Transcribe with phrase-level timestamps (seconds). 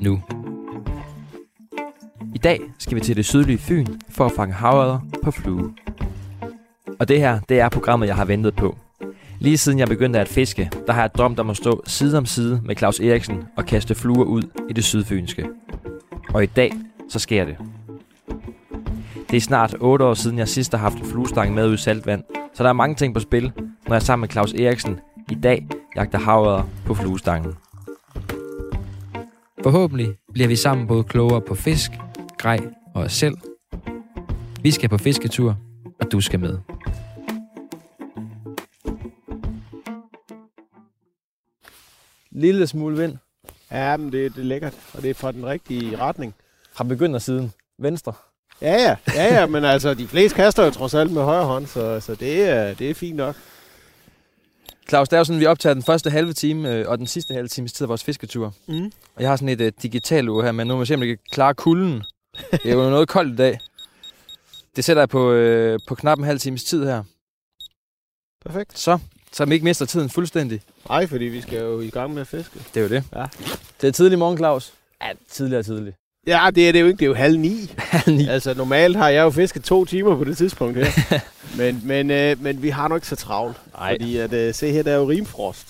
[0.00, 0.22] nu.
[2.34, 5.74] I dag skal vi til det sydlige Fyn for at fange havørder på flue.
[6.98, 8.76] Og det her, det er programmet, jeg har ventet på.
[9.38, 12.26] Lige siden jeg begyndte at fiske, der har jeg drømt om at stå side om
[12.26, 15.48] side med Claus Eriksen og kaste fluer ud i det sydfynske.
[16.34, 16.72] Og i dag,
[17.08, 17.56] så sker det.
[19.30, 21.76] Det er snart 8 år siden, jeg sidst har haft en fluestang med ud i
[21.76, 22.22] saltvand,
[22.54, 23.52] så der er mange ting på spil,
[23.88, 27.52] når jeg sammen med Claus Eriksen i dag jagter havørder på fluestangen.
[29.62, 31.90] Forhåbentlig bliver vi sammen både klogere på fisk,
[32.38, 32.60] grej
[32.94, 33.36] og os selv.
[34.62, 35.56] Vi skal på fisketur,
[36.00, 36.58] og du skal med.
[42.30, 43.16] Lille smule vind
[43.70, 46.34] Ja, men det, det er lækkert, og det er fra den rigtige retning.
[46.72, 47.52] fra begyndersiden.
[47.78, 48.12] Venstre.
[48.62, 51.66] Ja, ja, ja, ja men altså, de fleste kaster jo trods alt med højre hånd,
[51.66, 53.36] så, så det, er, det er fint nok.
[54.88, 57.34] Claus, det er jo sådan, vi optager den første halve time øh, og den sidste
[57.34, 58.54] halve times tid af vores fisketur.
[58.66, 58.92] Mm.
[59.14, 61.00] Og jeg har sådan et uh, digital ur her, men nu må vi se, om
[61.00, 62.02] det kan klare kulden.
[62.52, 63.58] Det er jo noget koldt i dag.
[64.76, 67.02] Det sætter jeg på, øh, på knap en halv times tid her.
[68.46, 68.78] Perfekt.
[68.78, 68.98] Så,
[69.32, 70.62] så vi ikke mister tiden fuldstændig.
[70.88, 72.58] Nej, fordi vi skal jo i gang med at fiske.
[72.74, 73.04] Det er jo det.
[73.14, 73.26] Ja.
[73.80, 74.72] Det er tidlig morgen, Claus.
[75.02, 75.94] Ja, tidligere tidlig.
[76.26, 76.96] Ja, det er det jo ikke.
[76.98, 77.70] Det er jo halv ni.
[77.78, 78.28] Halv ni.
[78.28, 81.18] Altså, normalt har jeg jo fisket to timer på det tidspunkt her.
[81.58, 83.56] men, men, øh, men vi har nok ikke så travlt.
[83.78, 83.92] Nej.
[83.92, 85.66] Fordi at, øh, se her, der er jo rimfrost.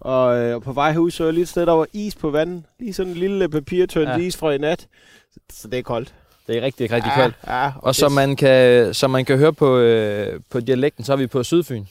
[0.00, 2.14] Og, øh, og på vej herud så er jeg lige et sted, der var is
[2.14, 2.62] på vandet.
[2.80, 4.16] Lige sådan en lille papirtønd Ja.
[4.16, 4.86] is fra i nat.
[5.34, 6.14] Så, så det er koldt.
[6.46, 7.34] Det er rigtig, rigtig ja, koldt.
[7.46, 11.16] Ja, Og som man, kan, som man kan høre på, øh, på dialekten, så er
[11.16, 11.84] vi på Sydfyn.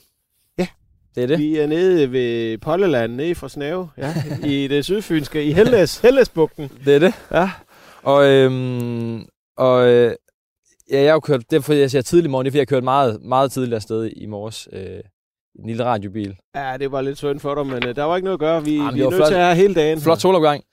[0.58, 0.68] Ja.
[1.16, 1.40] Det er det.
[1.40, 4.14] Vi er nede ved Polleland, nede fra Snave, ja,
[4.46, 6.70] i det sydfynske, i Helles, Hellesbugten.
[6.86, 7.14] Det er det.
[7.32, 7.50] Ja.
[8.06, 9.26] Og, øhm,
[9.58, 10.16] og øh,
[10.92, 12.58] ja, jeg har jo kørt, det er fordi jeg siger tidlig morgen, det er fordi
[12.60, 14.68] jeg har kørt meget, meget tidligere sted i morges.
[14.72, 15.00] Øh,
[15.60, 16.36] en lille radiobil.
[16.56, 18.64] Ja, det var lidt synd for dig, men øh, der var ikke noget at gøre.
[18.64, 19.28] Vi, Jamen, vi er nødt flot.
[19.28, 20.02] til at have hele dagen.
[20.02, 20.64] Flot solopgang.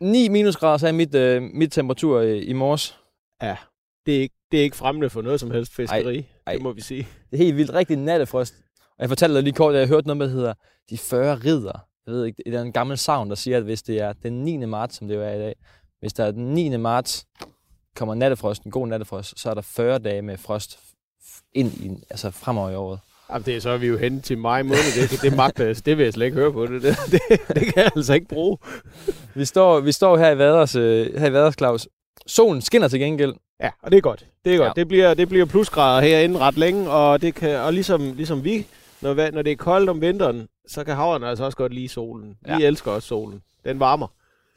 [0.00, 2.98] 9 minusgrader, så er mit, øh, mit temperatur øh, i morges.
[3.42, 3.56] Ja,
[4.06, 6.26] det er, ikke, det er ikke fremmende for noget som helst fiskeri.
[6.46, 6.52] ej.
[6.52, 7.08] Det må vi sige.
[7.30, 8.54] Det er helt vildt, rigtig nattefrost.
[8.80, 10.54] Og jeg fortalte dig lige kort, at jeg har hørt noget, der hedder
[10.90, 11.84] De 40 ridder.
[12.06, 14.32] Jeg ved ikke, det er en gammel savn, der siger, at hvis det er den
[14.44, 14.56] 9.
[14.56, 15.54] marts, som det jo er i dag,
[16.00, 16.76] hvis der er den 9.
[16.76, 17.26] marts,
[17.96, 20.78] kommer nattefrost, en god nattefrost, så er der 40 dage med frost
[21.52, 23.00] ind i, altså fremover i året.
[23.30, 25.08] Jamen, det er så er vi jo hen til maj måned.
[25.10, 26.66] Det, det magter jeg- det vil jeg slet ikke høre på.
[26.66, 28.58] Det, det, det, det kan jeg altså ikke bruge.
[29.34, 31.88] Vi står, vi står her i Vaders, øh, her i Vaders, Claus.
[32.26, 33.34] Solen skinner til gengæld.
[33.62, 34.26] Ja, og det er godt.
[34.44, 34.66] Det er godt.
[34.76, 34.80] Ja.
[34.80, 38.66] Det, bliver, det bliver plusgrader herinde ret længe, og, det kan, og ligesom, ligesom vi,
[39.00, 42.36] når, når det er koldt om vinteren, så kan haverne altså også godt lide solen.
[42.44, 42.58] Vi Ja.
[42.58, 43.42] elsker også solen.
[43.64, 44.06] Den varmer.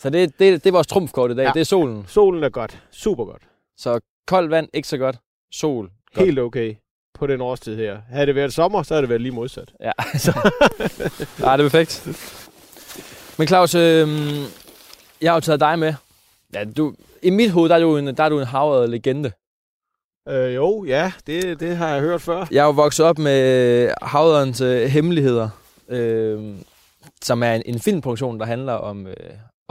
[0.02, 1.52] Så det, det, det er vores trumfkort i dag, ja.
[1.54, 2.06] Det er solen.
[2.08, 2.84] Solen er godt.
[2.92, 3.42] Super godt.
[3.78, 5.18] Så koldt vand, ikke så godt.
[5.52, 6.26] Sol, godt.
[6.26, 6.76] Helt okay
[7.22, 8.02] på den årstid her.
[8.10, 9.74] Havde det været sommer, så havde det været lige modsat.
[9.80, 9.92] Ja,
[11.46, 12.08] ja det er perfekt.
[13.38, 14.08] Men Claus, øh,
[15.22, 15.94] jeg har jo taget dig med.
[16.54, 19.32] Ja, du, I mit hoved, der er du en, der er du en havret legende.
[20.30, 22.46] Øh, jo, ja, det, det har jeg hørt før.
[22.52, 25.50] Jeg er jo vokset op med havredens øh, hemmeligheder,
[25.90, 26.56] øh,
[27.22, 29.16] som er en, en filmproduktion, der handler om, øh,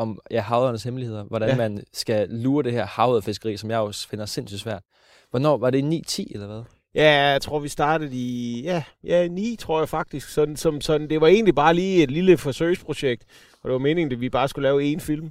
[0.01, 1.25] om ja, havredens hemmeligheder.
[1.25, 1.57] Hvordan ja.
[1.57, 4.83] Man skal lure det her havredfiskeri, som jeg jo finder sindssygt svært.
[5.31, 6.63] Hvornår var det 9-10 eller hvad?
[6.95, 10.29] Ja, jeg tror, vi startede i ja, ja, 9, tror jeg faktisk.
[10.29, 13.25] Sådan, som, sådan, det var egentlig bare lige et lille forsøgsprojekt.
[13.53, 15.31] Og det var meningen, at vi bare skulle lave én film.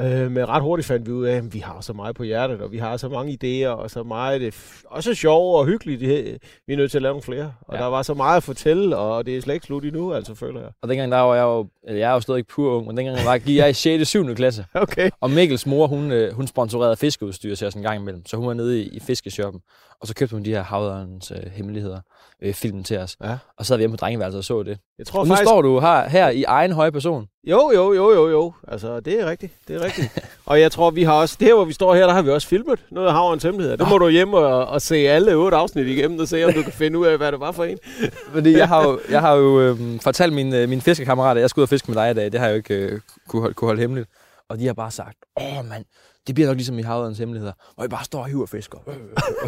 [0.00, 2.60] Øh, men ret hurtigt fandt vi ud af, at vi har så meget på hjertet,
[2.60, 6.00] og vi har så mange idéer, og så meget, det f- også sjov og hyggeligt.
[6.00, 7.52] Det, vi er nødt til at lave nogle flere.
[7.60, 7.80] Og Ja.
[7.82, 10.60] der var så meget at fortælle, og det er slet ikke slut endnu, altså føler
[10.60, 10.70] jeg.
[10.82, 12.96] Og dengang der var jeg jo, eller jeg er jo stadig ikke pur ung, men
[12.96, 14.00] dengang var, gik jeg i 6.
[14.00, 14.34] og 7.
[14.34, 14.64] klasse.
[14.74, 15.10] Okay.
[15.20, 18.26] Og Mikkels mor, hun, øh, hun sponsorerede fiskeudstyr til os en gang imellem.
[18.26, 19.62] Så hun var nede i, i fiskeshoppen,
[20.00, 22.00] og så købte hun de her havderens øh, hemmeligheder
[22.42, 23.16] øh, film til os.
[23.24, 23.38] Ja.
[23.58, 24.78] Og så sad vi hjemme på drengeværelset og så det.
[24.98, 25.48] Jeg tror Og nu faktisk...
[25.48, 27.26] står du her, her i egen høje person.
[27.44, 28.52] Jo, jo, jo, jo, jo.
[28.68, 29.52] Altså, det er rigtigt.
[29.68, 30.18] Det er rigtigt.
[30.46, 31.36] og jeg tror, vi har også...
[31.40, 33.76] Det her, hvor vi står her, der har vi også filmet noget af Havrens Hemmeligheder.
[33.76, 36.62] Der må du hjem og, og se alle otte afsnit igennem, og se, om du
[36.62, 37.78] kan finde ud af, hvad det var for en.
[38.34, 41.62] Fordi jeg har jo, jeg har jo øh, fortalt mine, mine fiskekammerater, at jeg skulle
[41.62, 42.32] ud og fiske med dig i dag.
[42.32, 44.08] Det har jeg jo ikke øh, kunne, holde, kunne holde hemmeligt.
[44.48, 45.84] Og de har bare sagt, åh mand,
[46.28, 48.78] det bliver nok ligesom i havderens hemmeligheder, hvor I bare står og hiver fisker.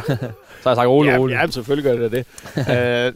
[0.06, 1.34] så har jeg sagt, rolig, ja, rolig.
[1.34, 2.26] ja, selvfølgelig gør det det.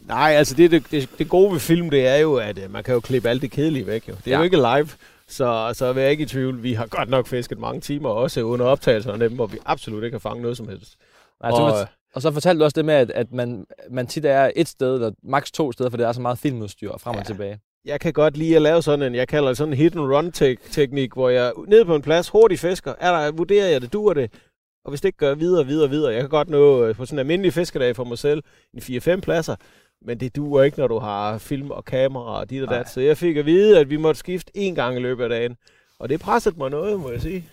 [0.00, 2.84] uh, nej, altså det, det, det, gode ved film, det er jo, at uh, man
[2.84, 4.08] kan jo klippe alt det kedelige væk.
[4.08, 4.12] Jo.
[4.12, 4.32] Det er ja.
[4.32, 4.38] Ja.
[4.38, 4.88] jo ikke live.
[5.28, 6.62] Så, så er jeg ikke i tvivl.
[6.62, 10.04] Vi har godt nok fisket mange timer, også under optagelserne af dem, hvor vi absolut
[10.04, 10.94] ikke har fanget noget som helst.
[11.42, 14.24] Nej, Og, og, og så fortalte du også det med, at, at man, man tit
[14.24, 17.20] er et sted, eller maks to steder, for det er så meget filmudstyr frem og
[17.22, 17.24] Ja.
[17.24, 17.60] tilbage.
[17.84, 20.00] Jeg kan godt lide at lave sådan en, jeg kalder det sådan en hit and
[20.12, 23.80] run tek- teknik, hvor jeg ned på en plads hurtigt fisker, er der, vurderer jeg
[23.80, 24.32] det, duer det,
[24.84, 26.12] og hvis det ikke gør videre, videre, videre.
[26.12, 28.42] Jeg kan godt nå øh, på sådan en almindelig fiskedag for mig selv
[28.74, 28.80] en
[29.16, 29.56] 4-5 pladser,
[30.06, 32.90] men det duer ikke, når du har film og kamera og dit og dat.
[32.90, 35.56] Så jeg fik at vide, at vi måtte skifte en gang i løbet af dagen.
[35.98, 37.48] Og det pressede mig noget, må jeg sige.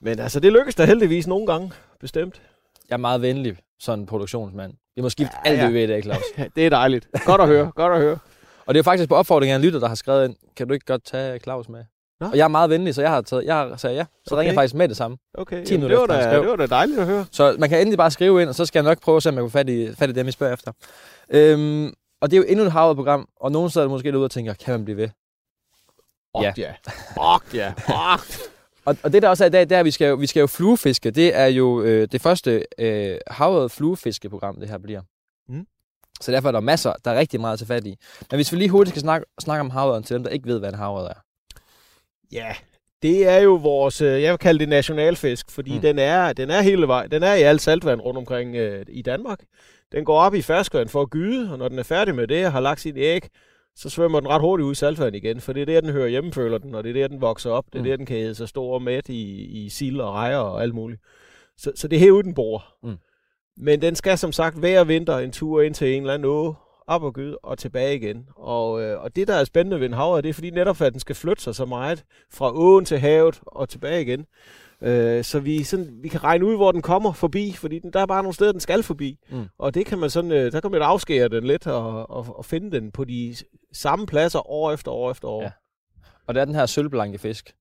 [0.00, 2.42] Men altså, det lykkedes da heldigvis nogle gange, bestemt.
[2.88, 4.72] Jeg er meget venlig, sådan en produktionsmand.
[4.96, 5.64] Vi må skifte Ja, alt ja.
[5.66, 6.22] det, ved i dag, Claus.
[6.56, 7.08] Det er dejligt.
[7.26, 8.18] Godt at høre, godt at høre.
[8.66, 10.74] Og det er faktisk på opfordring af en lytter, der har skrevet ind, kan du
[10.74, 11.84] ikke godt tage Claus med?
[12.20, 12.26] Nå.
[12.26, 14.04] Og jeg er meget venlig, så jeg har taget, jeg har sagt ja.
[14.26, 14.40] Så Okay.
[14.40, 15.16] ringer jeg faktisk med det samme.
[15.38, 17.26] Okay, 10 jamen, det, var da, det var da dejligt at høre.
[17.32, 19.28] Så man kan endelig bare skrive ind, og så skal jeg nok prøve at se,
[19.28, 20.72] om jeg kan fat i, fat i dem, I spørger efter.
[21.30, 24.30] Øhm, og det er jo endnu et havet program, og nogen sidder måske derude og
[24.30, 25.08] tænker, kan man blive ved?
[26.40, 26.52] Ja.
[26.56, 26.72] Ja.
[27.16, 27.72] Okt, ja.
[28.12, 28.38] Okt.
[28.86, 30.26] Og, og det der også er i dag, det er, at vi skal jo, vi
[30.26, 31.10] skal jo fluefiske.
[31.10, 35.00] Det er jo øh, det første øh, havet fluefiskeprogram, det her bliver.
[36.20, 37.96] Så derfor er der masser, der er rigtig meget at tage fat i.
[38.30, 40.58] Men hvis vi lige hurtigt skal snakke, snakke om havet til dem, der ikke ved,
[40.58, 41.14] hvad en havet er.
[42.32, 42.54] Ja,
[43.02, 45.80] det er jo vores, øh, jeg vil kalde det nationalfisk, fordi Mm.
[45.80, 47.10] den, er, den er hele vejen.
[47.10, 49.38] Den er i alt saltvand rundt omkring øh, i Danmark.
[49.92, 52.46] Den går op i ferskvand for at gyde, og når den er færdig med det
[52.46, 53.28] og har lagt sin æg,
[53.76, 56.08] så svømmer den ret hurtigt ud i saltvand igen, for det er der, den hører
[56.08, 57.64] hjemme, føler den, og det er der, den vokser op.
[57.72, 57.88] Det er mm.
[57.88, 60.74] der, den kan æde sig stor og mæt i, i sild og rejer og alt
[60.74, 61.00] muligt.
[61.56, 62.64] Så, så det er herude, den bor.
[62.82, 62.96] Mm.
[63.56, 66.54] Men den skal som sagt hver vinter en tur ind til en eller anden å,
[66.86, 68.28] op og gyde og tilbage igen.
[68.36, 70.92] Og, øh, og det, der er spændende ved en hav, det er fordi netop, at
[70.92, 74.26] den skal flytte sig så meget fra åen til havet og tilbage igen.
[74.82, 78.00] Øh, så vi, sådan, vi kan regne ud, hvor den kommer forbi, fordi den, der
[78.00, 79.18] er bare nogle steder, den skal forbi.
[79.30, 79.46] Mm.
[79.58, 82.44] Og det kan man sådan, øh, der kan man afskære den lidt og, og, og
[82.44, 83.36] finde den på de
[83.72, 85.42] samme pladser år efter år efter år.
[85.42, 85.50] Ja.
[86.26, 87.54] Og det er den her sølvblanke fisk,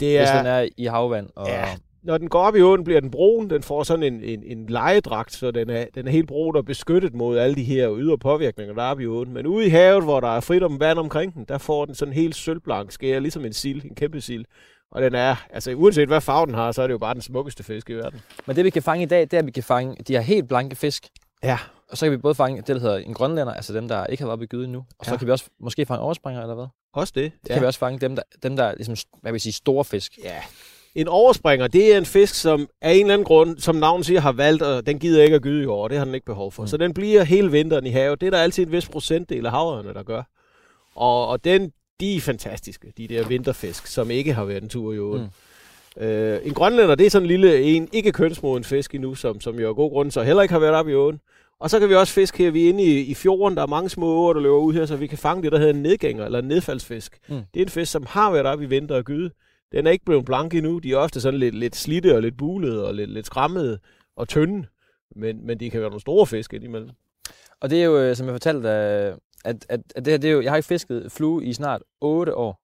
[0.00, 0.18] Det ja.
[0.20, 1.30] hvis er, den er i havvand.
[1.36, 1.76] Og, Ja.
[2.06, 3.50] Når den går op i åen, bliver den brun.
[3.50, 6.64] Den får sådan en, en, en lejedragt, så den er, den er helt brun og
[6.64, 9.32] beskyttet mod alle de her ydre påvirkninger, der er oppe i åen.
[9.32, 11.94] Men ude i havet, hvor der er frit om vand omkring den, der får den
[11.94, 14.44] sådan helt sølvblank skære, ligesom en sild, en kæmpe sild.
[14.90, 17.22] Og den er, altså uanset hvad farve den har, så er det jo bare den
[17.22, 18.20] smukkeste fisk i verden.
[18.46, 20.20] Men det vi kan fange i dag, det er, at vi kan fange de her
[20.20, 21.08] helt blanke fisk.
[21.44, 21.58] Ja.
[21.90, 24.22] Og så kan vi både fange det, der hedder en grønlænder, altså dem, der ikke
[24.24, 24.84] har været gyde endnu.
[24.98, 25.16] Og så Ja.
[25.16, 26.66] kan vi også måske fange overspringer, eller hvad?
[26.94, 27.32] Også det.
[27.46, 29.52] Så kan vi også fange dem, der, dem, der er ligesom, hvad vil jeg sige,
[29.52, 30.18] store fisk.
[30.24, 30.42] Ja.
[30.96, 34.20] En overspringer, det er en fisk, som af en eller anden grund, som navnet siger,
[34.20, 35.88] har valgt, og den gider ikke at gyde i år.
[35.88, 36.62] Det har den ikke behov for.
[36.62, 36.66] Mm.
[36.66, 38.20] Så den bliver hele vinteren i havet.
[38.20, 40.22] Det er der altid en vis procentdel af havørne, der gør.
[40.94, 44.92] Og, og den, de er fantastiske, de der vinterfisk, som ikke har været en tur
[44.92, 45.30] i åen.
[45.96, 46.02] Mm.
[46.02, 49.58] Øh, en grønlænder, det er sådan en lille, en ikke kønsmoden fisk endnu, som, som
[49.58, 51.20] jo af god grund så heller ikke har været op i åen.
[51.60, 53.66] Og så kan vi også fiske her, vi er inde i, i fjorden, der er
[53.66, 55.82] mange små åer, der løber ud her, så vi kan fange det, der hedder en
[55.82, 57.18] nedgænger, eller en nedfaldsfisk.
[57.28, 57.34] Mm.
[57.54, 59.30] Det er en fisk, som har været op i vinter og gyde.
[59.72, 60.78] Den er ikke blevet blank endnu.
[60.78, 63.78] De er ofte sådan lidt, lidt slidte og lidt bulede og lidt, lidt skræmmede
[64.16, 64.66] og tynde.
[65.16, 66.90] Men, men de kan være nogle store fisk indimellem.
[67.60, 70.32] Og det er jo, øh, som jeg fortalte, at, at, at det her, det er
[70.34, 72.60] jo, jeg har ikke fisket flue i snart 8 år.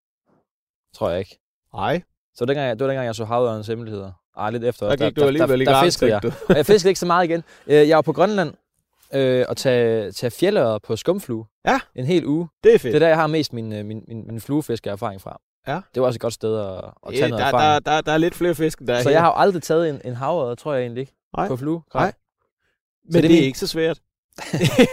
[0.94, 1.38] Tror jeg ikke.
[1.75, 2.02] Nej,
[2.34, 4.12] Så dengang, jeg- det var dengang, jeg så havørens hemmeligheder.
[4.38, 4.88] Ej, lidt efter.
[4.96, 5.84] der gik du alligevel der, der, gang.
[5.84, 6.20] fiskede jeg.
[6.48, 7.43] Og jeg fiskede ikke så meget igen.
[7.66, 8.55] Øh, Jeg var på Grønland
[9.14, 11.46] øh, og tage, tage fjeldører på skumflue.
[11.66, 11.81] Ja.
[11.94, 12.48] En hel uge.
[12.64, 12.93] Det er fedt.
[12.93, 15.40] Det er der, jeg har mest min, øh, min, min, min fluefiskererfaring fra.
[15.66, 15.80] Ja.
[15.94, 18.12] Det var også et godt sted at, at tage Ja, noget der, der, der, der,
[18.12, 19.14] er lidt flere fisk, der er Så her.
[19.16, 21.48] jeg har jo aldrig taget en, en havørred, tror jeg egentlig ikke, Nej.
[21.48, 21.82] på flue.
[21.94, 22.10] Nej.
[22.10, 22.16] Så
[23.04, 23.98] Men det det, er min- ikke så svært.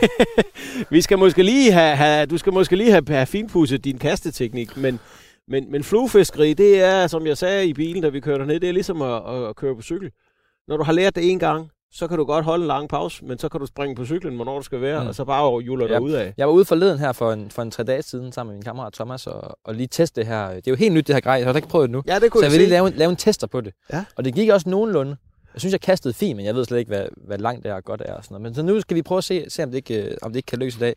[0.90, 4.78] vi skal måske lige have, have, du skal måske lige have, have finpudset din kasteteknik,
[4.78, 5.00] men,
[5.48, 8.70] men, men fluefiskeri, det er, som jeg sagde i bilen, da vi kørte ned, det
[8.70, 10.12] er ligesom at, at køre på cykel.
[10.68, 13.26] Når du har lært det en gang, så kan du godt holde en lang pause,
[13.26, 15.08] men så kan du springe på cyklen, hvornår du skal være, Mm.
[15.08, 15.94] og så bare hjuler Ja.
[15.94, 16.34] dig ud af.
[16.38, 18.64] Jeg var ude forleden her for en, for en tre dage siden sammen med min
[18.64, 20.48] kammerat Thomas og, og lige teste det her.
[20.50, 21.34] Det er jo helt nyt, det her grej.
[21.34, 22.04] Jeg har ikke prøvet det nu.
[22.08, 23.74] Ja, det kunne Så jeg vil lige lave en, lave en tester på det.
[23.94, 24.06] Ja.
[24.16, 25.18] Og det gik også nogenlunde.
[25.54, 27.76] Jeg synes, jeg kastede fint, men jeg ved slet ikke, hvad, hvad langt det er
[27.76, 28.14] og godt er.
[28.14, 28.42] Og sådan noget.
[28.44, 30.38] Men så nu skal vi prøve at se, se om, det ikke, øh, om det
[30.38, 30.96] ikke kan lykkes i dag.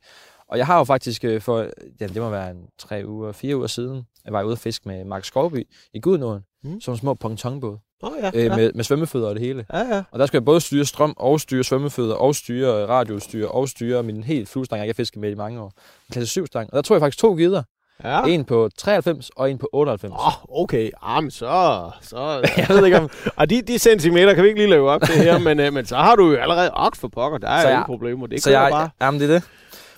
[0.53, 1.67] Og jeg har jo faktisk øh, for,
[2.01, 4.89] ja, det må være en tre uger, fire uger siden, jeg var ude at fiske
[4.89, 6.81] med Mark Skovby i Gudnåen, mm.
[6.81, 8.57] Som små pontonbåde, Åh, ja, øh, ja.
[8.57, 9.65] med, med svømmefødder og det hele.
[9.73, 10.03] ja, ja.
[10.11, 14.03] Og der skal jeg både styre strøm og styre svømmefødder og styre radioudstyr og styre
[14.03, 15.73] min helt fluestang, jeg ikke har fisket med i mange år.
[16.09, 16.71] En klasse 7 stang.
[16.73, 17.63] Og der tog jeg faktisk to gider.
[18.05, 18.25] ja.
[18.25, 20.13] En på 93 og en på 98.
[20.13, 20.91] Åh, oh, okay.
[21.09, 21.91] Jamen, så...
[22.03, 22.19] så
[22.57, 23.11] Jeg ved ikke om...
[23.37, 25.87] og de, de centimeter kan vi ikke lige leve op til her, men, øh, men
[25.87, 27.39] så har du jo allerede okt for pokker.
[27.39, 28.27] Der er Så så jeg- problemer.
[28.27, 28.91] Det så jeg, bare.
[29.01, 29.43] Jamen, det er det.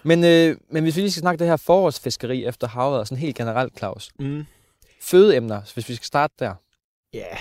[0.05, 3.37] Men, øh, men hvis vi lige skal snakke det her forårsfiskeri efter havet, sådan helt
[3.37, 4.11] generelt, Claus.
[4.19, 4.45] Mm.
[5.03, 6.55] Fødeemner, hvis vi skal starte der.
[7.15, 7.37] Ja.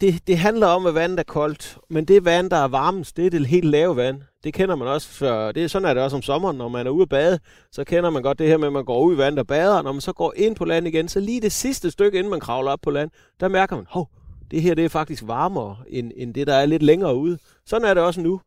[0.00, 3.26] det, det handler om, at vandet er koldt, men det vand, der er varmest, det
[3.26, 4.20] er det helt lave vand.
[4.44, 6.86] Det kender man også, for det er sådan er det også om sommeren, når man
[6.86, 7.38] er ude at bade,
[7.72, 9.82] så kender man godt det her med, at man går ud i vandet og bader,
[9.82, 12.40] når man så går ind på land igen, så lige det sidste stykke, inden man
[12.40, 14.10] kravler op på land, der mærker man, hov,
[14.50, 17.38] det her det er faktisk varmere, end, end det, der er lidt længere ude.
[17.66, 18.40] Sådan er det også nu.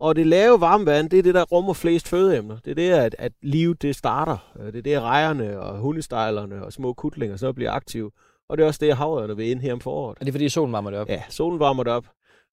[0.00, 2.56] Og det lave varmvand, det er det, der rummer flest fødeemner.
[2.64, 4.36] Det er det, at, at livet det starter.
[4.56, 8.10] Det er det, at rejerne og hundestejlerne og små kutlinger så bliver aktive.
[8.48, 10.18] Og det er også det, havørerne vil ind her om foråret.
[10.20, 11.08] Er det fordi solen varmer det op?
[11.08, 12.06] Ja, solen varmer det op.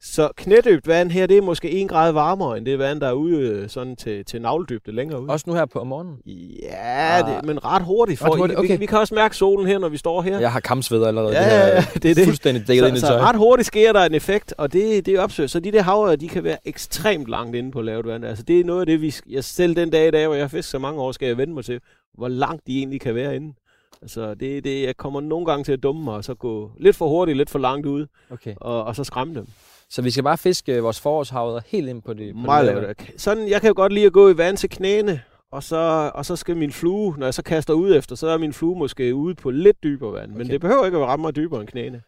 [0.04, 3.14] Så knædøbt vand her, det er måske en grad varmere end det vand, der er
[3.14, 5.30] ude øh, sådan til, til navledybde længere ude.
[5.30, 6.18] Også nu her på morgenen?
[6.62, 7.36] Ja, ah.
[7.36, 8.20] det, men ret hurtigt.
[8.20, 8.72] For ret hurtigt okay.
[8.72, 10.40] vi, vi, kan også mærke solen her, når vi står her.
[10.40, 11.34] Jeg har kampsved allerede.
[11.34, 12.26] Ja, ja, ja, det er det.
[12.26, 15.16] Fuldstændig dækket så, ind i så ret hurtigt sker der en effekt, og det, det
[15.16, 15.52] er opsøgt.
[15.52, 18.26] Så de der havre, de kan være ekstremt langt inde på lavt vand.
[18.26, 20.44] Altså det er noget af det, vi, jeg selv den dag i dag, hvor jeg
[20.44, 21.80] har fisket så mange år, skal jeg vende mig til,
[22.14, 23.54] hvor langt de egentlig kan være inde.
[24.02, 26.96] Altså, det, det, jeg kommer nogle gange til at dumme mig, og så gå lidt
[26.96, 28.56] for hurtigt, lidt for langt ud, okay.
[28.58, 29.48] og, og så skræmme dem.
[29.92, 32.34] Så vi skal bare fiske vores forårshavet helt ind på det?
[32.34, 33.22] På Meget det.
[33.22, 35.22] Sådan, jeg kan jo godt lide at gå i vand til knæene,
[35.52, 38.38] og så, og så skal min flue, når jeg så kaster ud efter, så er
[38.38, 40.32] min flue måske ude på lidt dybere vand.
[40.32, 40.38] Okay.
[40.38, 42.02] Men det behøver ikke at ramme mig dybere end knæene.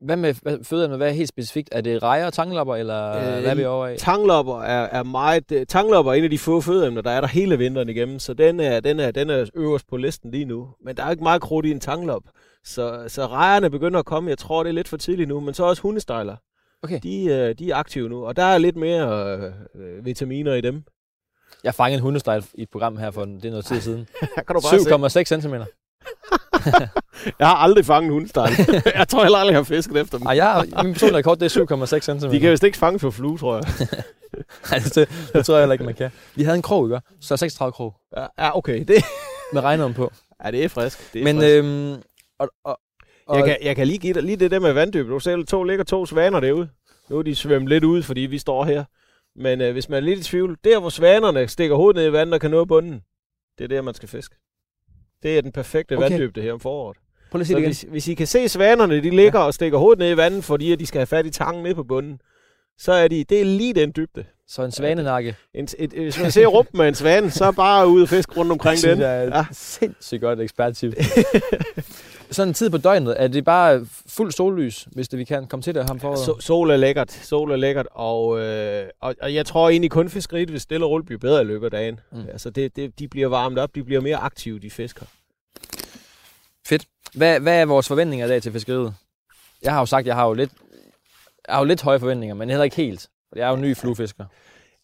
[0.00, 0.96] Hvad med fødderne?
[0.96, 1.68] Hvad er helt specifikt?
[1.72, 3.96] Er det rejer og tanglopper, eller øh, hvad er vi over i?
[3.96, 5.52] Tanglopper er, er meget...
[5.52, 8.34] Uh, tanglopper er en af de få fødeemner, der er der hele vinteren igennem, så
[8.34, 10.68] den er, den, er, den er øverst på listen lige nu.
[10.84, 12.22] Men der er ikke meget krudt i en tanglop.
[12.64, 14.30] Så, så rejerne begynder at komme.
[14.30, 16.36] Jeg tror, det er lidt for tidligt nu, men så også hundestejler.
[16.82, 17.00] Okay.
[17.02, 19.36] De, uh, de er aktive nu, og der er lidt mere
[19.74, 20.84] uh, vitaminer i dem.
[21.64, 24.08] Jeg fangede en hundestejl i et program her for det er noget tid siden.
[24.46, 25.54] kan du bare 7,6 cm.
[27.38, 28.52] jeg har aldrig fanget en hundestejl.
[28.98, 30.26] jeg tror heller aldrig, jeg har fisket efter dem.
[30.26, 32.30] Ej, jeg, min personlige rekord, det er 7,6 cm.
[32.30, 33.64] De kan vist ikke fange for flue, tror jeg.
[34.70, 36.10] Nej, det, det, tror jeg heller ikke, man kan.
[36.34, 37.00] Vi havde en krog, ikke?
[37.20, 37.94] Så 36 krog.
[38.16, 38.84] Ja, ja okay.
[38.88, 39.04] Det...
[39.52, 40.12] Med regnet på.
[40.44, 41.12] Ja, det er frisk.
[41.12, 41.54] Det er Men, frisk.
[41.54, 42.02] øhm,
[42.38, 42.80] og, og,
[43.28, 45.08] og, jeg, kan, jeg kan lige give dig lige det der med vanddyb.
[45.08, 46.68] Du ser, to ligger to svaner derude.
[47.08, 48.84] Nu er de svømmet lidt ud, fordi vi står her.
[49.36, 52.12] Men øh, hvis man er lidt i tvivl, der hvor svanerne stikker hovedet ned i
[52.12, 53.02] vandet og kan nå bunden,
[53.58, 54.36] det er der, man skal fiske.
[55.22, 56.10] Det er den perfekte okay.
[56.10, 56.96] vanddybde her om foråret.
[57.30, 57.68] Prøv lige at det igen.
[57.68, 59.46] Hvis, hvis I kan se svanerne, de ligger ja.
[59.46, 61.74] og stikker hovedet ned i vandet, fordi at de skal have fat i tangen nede
[61.74, 62.20] på bunden,
[62.78, 64.24] så er de, det er lige den dybde.
[64.48, 65.36] Så en svanenakke.
[65.54, 68.36] En, et, et, hvis man ser rumpen med en svane, så bare ud og fisk
[68.36, 68.98] rundt omkring den.
[68.98, 69.44] Det er ja.
[69.52, 70.94] sindssygt godt eksperttip.
[72.30, 75.62] Sådan en tid på døgnet, er det bare fuld sollys, hvis det, vi kan komme
[75.62, 76.16] til det ham for?
[76.16, 80.08] So, sol er lækkert, sol er lækkert, og, øh, og, og jeg tror egentlig kun
[80.08, 82.00] fiskeriet vil stille og roligt blive bedre i løbet af dagen.
[82.12, 82.20] Mm.
[82.32, 85.06] Altså det, det, de bliver varmet op, de bliver mere aktive, de fisker.
[86.66, 86.86] Fedt.
[87.14, 88.94] Hvad, hvad er vores forventninger i dag til fiskeriet?
[89.62, 90.50] Jeg har jo sagt, jeg har jo lidt,
[91.48, 93.08] jeg har jo lidt høje forventninger, men heller ikke helt.
[93.36, 94.24] Jeg er jo ny fluefisker.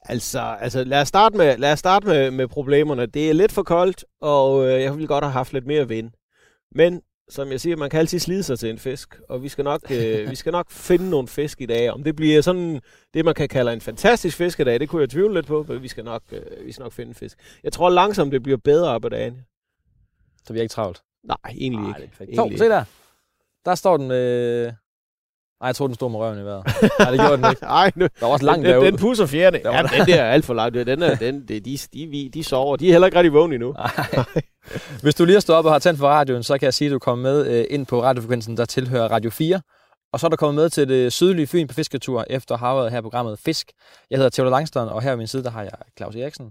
[0.03, 3.07] Altså, altså lad os starte, med, lad os starte med, med problemerne.
[3.07, 6.11] Det er lidt for koldt, og øh, jeg ville godt have haft lidt mere vind.
[6.75, 9.64] Men som jeg siger, man kan altid slide sig til en fisk, og vi skal
[9.64, 11.90] nok, øh, vi skal nok finde nogle fisk i dag.
[11.90, 12.81] Om det bliver sådan
[13.14, 15.88] det, man kan kalde en fantastisk fiskedag, det kunne jeg tvivle lidt på, men vi
[15.88, 17.38] skal nok, øh, vi skal nok finde en fisk.
[17.64, 19.38] Jeg tror langsomt, det bliver bedre op ad dagen.
[20.47, 21.02] Så vi er ikke travlt?
[21.25, 22.33] Nej, egentlig Nej, ikke.
[22.33, 22.85] Egentlig se der.
[23.64, 24.73] Der står den med...
[25.64, 26.66] Nej, jeg tror den stod med røven i vejret.
[26.99, 27.64] Nej, det gjorde den ikke.
[27.83, 28.83] Ej, nu, der var også langt den.
[28.83, 29.61] Den pusser fjerne.
[29.64, 30.75] Ja, den der er alt for langt.
[30.75, 32.76] Den er, den, de, de, de, de sover.
[32.76, 33.73] De er heller ikke rigtig vågne endnu.
[33.73, 33.90] Nej.
[35.02, 36.88] Hvis du lige har stået op og har tændt for radioen, så kan jeg sige,
[36.88, 39.61] at du kommer med øh, ind på radiofrekvensen, der tilhører Radio 4.
[40.12, 43.00] Og så er du kommet med til det sydlige Fyn på fisketur efter havet her
[43.00, 43.73] programmet Fisk.
[44.11, 46.50] Jeg hedder Theodor Langstrøm, og her ved min side, der har jeg Claus Eriksen,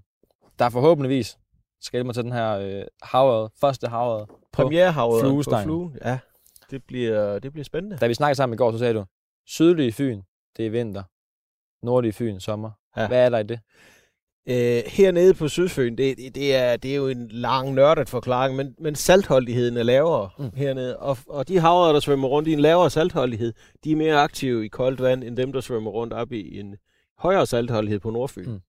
[0.59, 1.37] der forhåbentligvis
[1.81, 5.91] skal mig til den her øh, havet, første havet Premierhavet på flue.
[6.05, 6.17] Ja,
[6.71, 7.97] det bliver, det bliver spændende.
[7.97, 9.05] Da vi snakkede sammen i går, så sagde du,
[9.47, 10.21] sydlige Fyn,
[10.57, 11.03] det er vinter.
[11.85, 12.71] Nordlige Fyn, sommer.
[12.97, 13.07] Ja.
[13.07, 13.59] Hvad er der i det?
[14.49, 18.75] Øh, hernede på Sydfyn, det, det, er, det er jo en lang nørdet forklaring, men,
[18.79, 20.49] men saltholdigheden er lavere mm.
[20.55, 20.97] hernede.
[20.97, 23.53] Og, og de havre, der svømmer rundt i en lavere saltholdighed,
[23.83, 26.75] de er mere aktive i koldt vand, end dem, der svømmer rundt op i en
[27.17, 28.49] højere saltholdighed på Nordfyn.
[28.49, 28.59] Mm.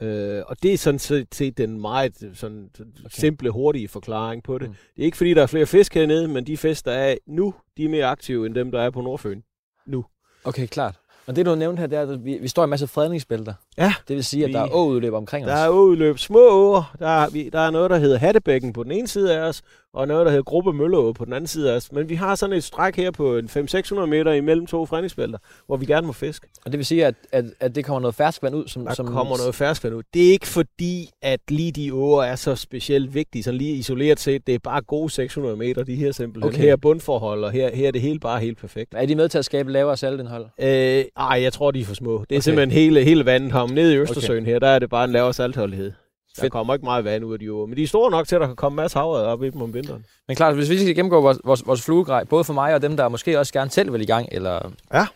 [0.00, 0.98] Øh, og det er sådan
[1.32, 2.90] set den meget sådan, okay.
[3.08, 4.68] simple, hurtige forklaring på det.
[4.68, 4.74] Mm.
[4.96, 7.54] Det er ikke fordi, der er flere fisk hernede, men de fisk, der er nu,
[7.76, 9.40] de er mere aktive end dem, der er på Nordfyn
[9.86, 10.04] nu.
[10.44, 10.94] Okay, klart.
[11.26, 12.86] Og det, du har nævnt her, det er, at vi, vi står i en masse
[12.86, 13.54] fredningsbælter.
[13.80, 13.94] Ja.
[14.08, 15.58] Det vil sige, at vi, der er åudløb omkring der os.
[15.58, 16.18] Der er åudløb.
[16.18, 16.94] Små åer.
[16.98, 19.62] Der er, vi, der er noget, der hedder Hattebækken på den ene side af os,
[19.92, 21.92] og noget, der hedder Gruppe Mølleå på den anden side af os.
[21.92, 25.86] Men vi har sådan et stræk her på 500-600 meter imellem to fredningsbælter, hvor vi
[25.86, 26.46] gerne må fiske.
[26.64, 28.68] Og det vil sige, at, at, at det kommer noget ferskvand ud?
[28.68, 29.06] Som, der som...
[29.06, 30.02] kommer noget ferskvand ud.
[30.14, 34.20] Det er ikke fordi, at lige de åer er så specielt vigtige, sådan lige isoleret
[34.20, 34.46] set.
[34.46, 36.52] Det er bare gode 600 meter, de her simpelthen.
[36.52, 36.62] Okay.
[36.62, 38.94] Her er bundforhold, og her, her er det hele bare helt perfekt.
[38.96, 40.46] Er de med til at skabe lavere saltindhold?
[40.58, 42.12] Øh, ej, jeg tror, de er for små.
[42.12, 42.40] Det er okay.
[42.40, 43.82] simpelthen hele, hele vandet her.
[43.82, 44.52] Nede i Østersøen okay.
[44.52, 45.92] her, der er det bare en lavere saltholdighed.
[46.36, 46.52] Der Fedt.
[46.52, 47.66] kommer ikke meget vand ud af de åer.
[47.66, 49.50] Men de er store nok til, at der kan komme masser af havred op i
[49.50, 50.04] dem om vinteren.
[50.28, 52.96] Men klart, hvis vi skal gennemgå vores, vores, vores fluegrej, både for mig og dem,
[52.96, 55.06] der måske også gerne selv vil i gang, eller, Ja.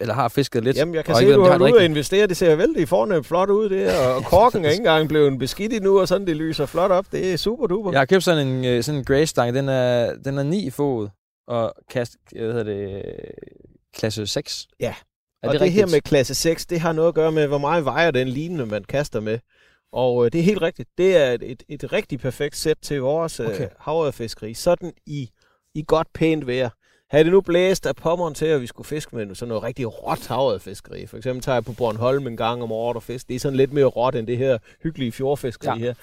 [0.00, 0.76] eller har fisket lidt.
[0.76, 2.26] Jamen, jeg kan og se, ved, du har ude og investere.
[2.26, 4.08] Det ser vældig fornemt flot ud, det her.
[4.08, 7.06] Og korken er ikke engang blevet beskidt endnu, og sådan det lyser flot op.
[7.12, 7.90] Det er super duper.
[7.90, 9.54] Jeg har købt sådan en, øh, sådan en Grey-stang.
[9.54, 11.08] Den er, den er 9 fod
[11.48, 13.02] og kast, hvad hedder det,
[13.96, 14.66] klasse 6.
[14.80, 14.94] Ja.
[15.42, 15.86] Er og det, det rigtigt?
[15.86, 18.66] her med klasse 6, det har noget at gøre med, hvor meget vejer den lignende,
[18.66, 19.38] man kaster med.
[19.92, 20.88] Og øh, det er helt rigtigt.
[20.98, 23.54] Det er et, et, et rigtig perfekt sæt til vores Okay.
[23.54, 23.68] okay.
[23.78, 24.54] havrefiskeri.
[24.54, 25.30] Sådan i,
[25.74, 26.68] i godt pænt vejr.
[27.10, 30.02] Havde det nu blæst af pommeren til, at vi skulle fiske med sådan noget rigtig
[30.02, 31.06] råt havrefiskeri.
[31.06, 33.28] For eksempel tager jeg på Bornholm en gang om året og fisk.
[33.28, 35.84] Det er sådan lidt mere råt end det her hyggelige fjordfiskeri ja.
[35.84, 35.94] her.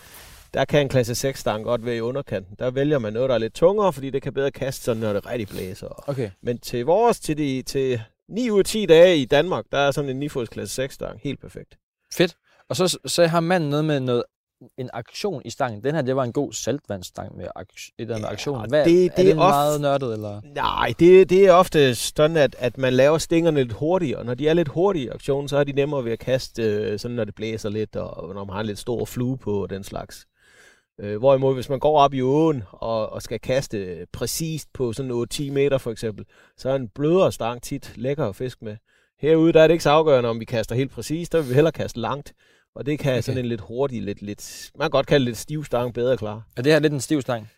[0.54, 2.56] Der kan en klasse 6 stang godt være i underkanten.
[2.60, 5.14] Der vælger man noget, der er lidt tungere, fordi det kan bedre kaste sådan, når
[5.14, 6.10] det rigtig blæser.
[6.10, 6.30] Okay.
[6.42, 9.92] Men til vores, til, de, til 9 ud af 10 dage i Danmark, der er
[9.92, 11.20] sådan en 9 fods klasse 6 stang.
[11.24, 11.78] Helt perfekt.
[12.14, 12.36] Fedt.
[12.70, 14.24] Og så, så har manden noget med noget,
[14.78, 15.84] en aktion i stangen.
[15.84, 18.70] Den her, det var en god saltvandsstang med ak- et eller andet Ja, aktion.
[18.70, 20.42] Hvad, det- er det det er en of- meget nørdet, eller?
[20.56, 24.20] Nej, det, det er ofte sådan, at, at man laver stingerne lidt hurtigere.
[24.20, 26.64] Og når de er lidt hurtige i aktionen, så er de nemmere ved at kaste,
[26.64, 29.68] øh, sådan når det blæser lidt, og når man har en lidt stor flue på
[29.70, 30.26] den slags.
[31.02, 35.26] Øh, hvorimod, hvis man går op i åen og, og skal kaste præcist på sådan
[35.34, 36.26] 8-10 meter for eksempel,
[36.58, 38.76] så er en blødere stang tit lækker at fiske med.
[39.20, 41.54] Herude der er det ikke så afgørende, om vi kaster helt præcist, der vil vi
[41.54, 42.34] hellere kaste langt.
[42.76, 43.22] Og det kan Okay.
[43.22, 46.18] sådan en lidt hurtig, lidt, lidt, man kan godt kalde det lidt stiv stang bedre
[46.18, 46.44] klar.
[46.58, 47.50] Er det her lidt en stiv stang?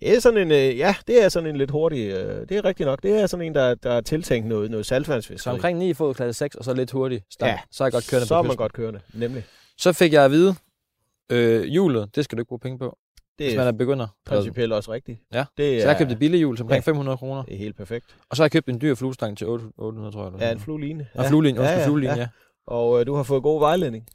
[0.00, 2.64] Det er sådan en, øh, ja, det er sådan en lidt hurtig, øh, det er
[2.64, 3.02] rigtigt nok.
[3.02, 5.42] Det er sådan en, der, der er tiltænkt noget, noget saltvandsfiskeri.
[5.44, 7.50] Så omkring 9 fod klasse 6, og så lidt hurtig stang.
[7.50, 9.44] Ja, Så er jeg godt kørende Så på er man godt kørende, nemlig.
[9.78, 10.54] Så fik jeg at vide,
[11.32, 12.98] øh, hjulet, det skal du ikke bruge penge på,
[13.38, 14.06] Det hvis er man er begynder.
[14.26, 15.20] principielt også rigtigt.
[15.32, 15.44] Ja.
[15.56, 16.90] Det Så er, jeg købte et billigt hjul til omkring Ja.
[16.90, 17.42] 500 kroner.
[17.42, 18.16] det er helt perfekt.
[18.30, 20.32] Og så har jeg købt en dyr fluestang til 800, tror jeg.
[20.32, 20.94] eller Ja, en flueline.
[20.94, 21.10] noget.
[21.14, 22.18] Og flueline, ja, ja, flueline, ja.
[22.20, 22.28] ja.
[22.66, 24.06] Og øh, du har fået god vejledning.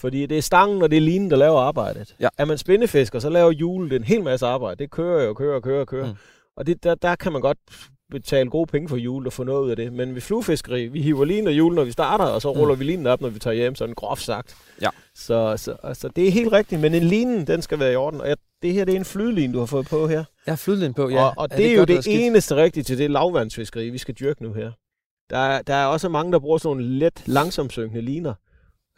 [0.00, 2.16] Fordi det er stangen og det er linen, der laver arbejdet.
[2.20, 2.28] Ja.
[2.38, 4.78] Er man spændefisker, så laver hjulet en hel masse arbejde.
[4.82, 6.06] Det kører jo, kører og kører og kører.
[6.06, 6.16] Mm.
[6.56, 7.58] Og det, der, der kan man godt
[8.10, 9.92] betale gode penge for hjulet og få noget ud af det.
[9.92, 12.60] Men ved fluefiskeri, vi hiver linen og hjulet, når vi starter, og så Mm.
[12.60, 14.56] ruller vi linen op, når vi tager hjem, sådan groft sagt.
[14.82, 14.88] Ja.
[15.14, 18.20] Så, så altså, det er helt rigtigt, men en line, den skal være i orden.
[18.20, 20.24] Og jeg, det her, det er en flydeline, du har fået på her.
[20.46, 21.22] Jeg har flydeline på, ja.
[21.24, 24.52] og, og det, er, jo det eneste rigtige til det lavvandsfiskeri, vi skal dyrke nu
[24.52, 24.72] her.
[25.30, 28.34] Der, er- der er også mange, der bruger sådan nogle let langsomsynkende liner.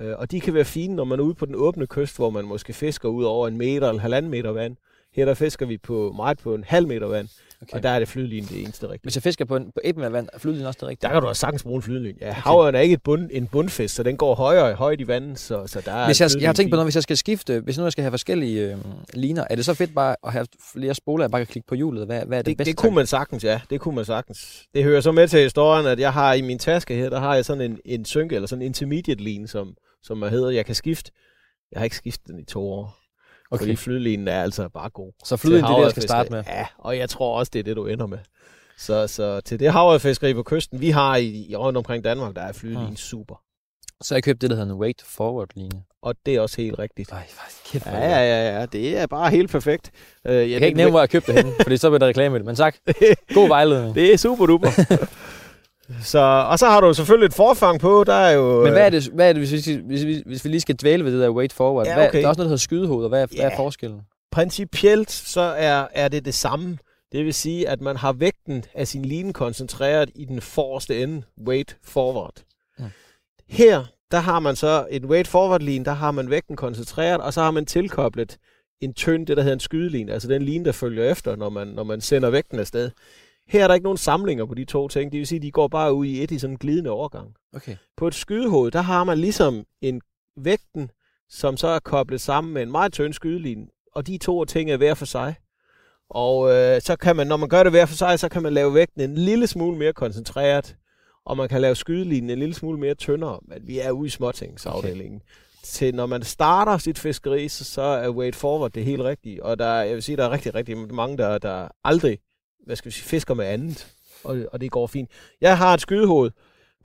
[0.01, 2.31] Øh, og de kan være fine, når man er ude på den åbne kyst, hvor
[2.31, 4.77] man måske fisker ud over en meter eller halvanden meter vand.
[5.15, 7.29] Her der fisker vi på meget på en halv meter vand,
[7.63, 7.77] Okay.
[7.77, 9.03] og der er det flydeline det eneste rigtige.
[9.03, 11.09] Hvis jeg fisker på, en, på et meter vand, er flydeline også det rigtige?
[11.09, 12.19] Der kan du også sagtens bruge en flydeline.
[12.21, 12.41] Ja, okay.
[12.41, 15.67] havren er ikke et bund, en bundfisk, så den går højere højt i vandet, så,
[15.67, 17.79] så der er Hvis jeg, jeg har tænkt på noget, hvis jeg skal skifte, hvis
[17.79, 18.79] nu jeg skal have forskellige øh,
[19.15, 21.75] liner, er det så fedt bare at have flere spoler, jeg bare kan klikke på
[21.75, 22.07] hjulet?
[22.07, 22.71] Hvad, hvad er det, det, bedste?
[22.71, 23.61] det kunne man sagtens, ja.
[23.71, 24.67] Det kunne man sagtens.
[24.75, 27.35] Det hører så med til historien, at jeg har i min taske her, der har
[27.35, 30.75] jeg sådan en, en synke, eller sådan en intermediate line, som, som hedder, jeg kan
[30.75, 31.13] skifte.
[31.73, 33.00] Jeg har ikke skiftet den i to år.
[33.51, 33.63] Okay.
[33.63, 35.13] Fordi flydlinen er altså bare god.
[35.25, 36.45] så flydeline, det er det, jeg skal starte med.
[36.47, 38.19] Ja, og jeg tror også, det er det, du ender med.
[38.79, 42.43] Så, så til det havrefiskeri på kysten, vi har i, i rundt omkring Danmark, der
[42.43, 42.97] er flydlinen Hmm.
[42.97, 43.35] super.
[44.03, 45.83] Så jeg købt det, der hedder en weight forward line.
[46.03, 47.13] Og det er også helt rigtigt.
[47.13, 47.27] Ej,
[47.67, 48.67] kæft, Ja, ja, ja, ja.
[48.67, 49.91] Det er bare helt perfekt.
[50.25, 52.07] Uh, ja, Jeg kan ikke nævne, hvor jeg købte det henne, fordi så bliver der
[52.07, 52.47] reklame i det.
[52.47, 52.77] Men tak.
[53.35, 53.95] God vejledning.
[53.95, 54.69] Det er super duper.
[56.03, 56.19] så,
[56.51, 58.63] og så har du selvfølgelig et forfang på, der er jo...
[58.63, 60.75] Men hvad er det, hvad er det hvis, vi, hvis, vi, hvis vi lige skal
[60.77, 61.87] dvæle ved det der weight forward?
[61.87, 62.19] Ja, hvad, okay.
[62.19, 63.59] der er også noget, der hedder skydehoved, og hvad er, hvad er Ja.
[63.59, 64.01] forskellen?
[64.33, 66.79] Principielt så er, er det det samme.
[67.13, 71.23] Det vil sige, at man har vægten af sin line koncentreret i den forreste ende,
[71.47, 72.35] weight forward.
[72.79, 72.85] Mm.
[73.49, 77.33] Her, der har man så en weight forward line, der har man vægten koncentreret, og
[77.35, 78.37] så har man tilkoblet
[78.81, 81.67] en tynd, det der hedder en skydeline, altså den line, der følger efter, når man,
[81.67, 82.91] når man sender vægten afsted.
[83.51, 85.51] Her er der ikke nogen samlinger på de to ting, det vil sige, at de
[85.51, 87.35] går bare ud i et i sådan en glidende overgang.
[87.55, 87.77] Okay.
[87.97, 90.01] På et skydehoved, der har man ligesom en
[90.37, 90.91] vægten,
[91.29, 94.77] som så er koblet sammen med en meget tynd skydeline, og de to ting er
[94.77, 95.35] hver for sig.
[96.11, 98.53] Og øh, så kan man, når man gør det hver for sig, så kan man
[98.53, 100.77] lave vægten en lille smule mere koncentreret,
[101.25, 104.11] og man kan lave skydelinen en lille smule mere tyndere, men vi er ude i
[104.11, 105.17] småtingsafdelingen.
[105.17, 105.63] Okay.
[105.65, 109.45] Til når man starter sit fiskeri, så, så er weight forward det helt rigtige.
[109.45, 112.19] Og der, er- jeg vil sige, der er rigtig, rigtig mange, der, der aldrig
[112.67, 113.93] hvad skal vi sige, fisker med andet,
[114.25, 115.11] og, og det går fint.
[115.41, 116.31] Jeg har et skydehoved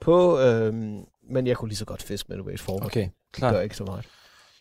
[0.00, 2.84] på, øhm, men jeg kunne lige så godt fiske med weight forward.
[2.86, 3.54] Okay, Det klart.
[3.54, 4.04] gør ikke så meget.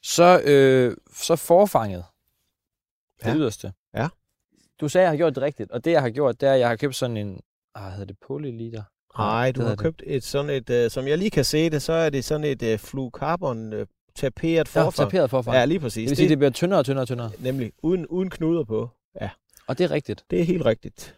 [0.04, 2.04] Så, øh, så forfanget.
[3.20, 3.36] Det Ja.
[3.36, 3.74] yderste.
[3.96, 4.08] Ja.
[4.82, 6.54] Du sagde, at jeg har gjort det rigtigt, og det, jeg har gjort, det er,
[6.54, 7.42] at jeg har købt sådan en,
[7.76, 8.84] ah, hedder det polyliter?
[9.18, 11.82] Nej, det du har købt et sådan et, øh, som jeg lige kan se det,
[11.82, 15.10] så er det sådan et øh, flucarbon øh, taperet Ja, forfang.
[15.10, 15.56] taperet forfang.
[15.58, 16.10] Ja, lige det præcis.
[16.10, 17.32] vil sige, det bliver tyndere og tyndere og tyndere.
[17.40, 18.90] Nemlig, uden, uden knuder på.
[19.22, 19.30] Ja,
[19.68, 20.26] Og det er rigtigt.
[20.32, 21.16] det er helt rigtigt.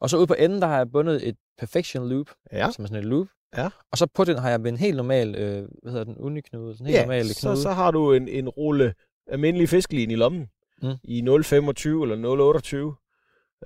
[0.00, 2.88] Og så ude på enden, der har jeg bundet et perfection loop, Ja, som er
[2.88, 3.26] sådan et loop.
[3.56, 3.68] Ja.
[3.92, 6.86] Og så på den har jeg en helt normal, øh, hvad hedder den, uniknude, sådan
[6.86, 7.62] en helt ja normal så, knude.
[7.62, 8.94] så har du en, en rulle
[9.26, 10.48] almindelig fiskelin i lommen.
[10.82, 10.94] Mm.
[11.04, 12.94] I 0,25 eller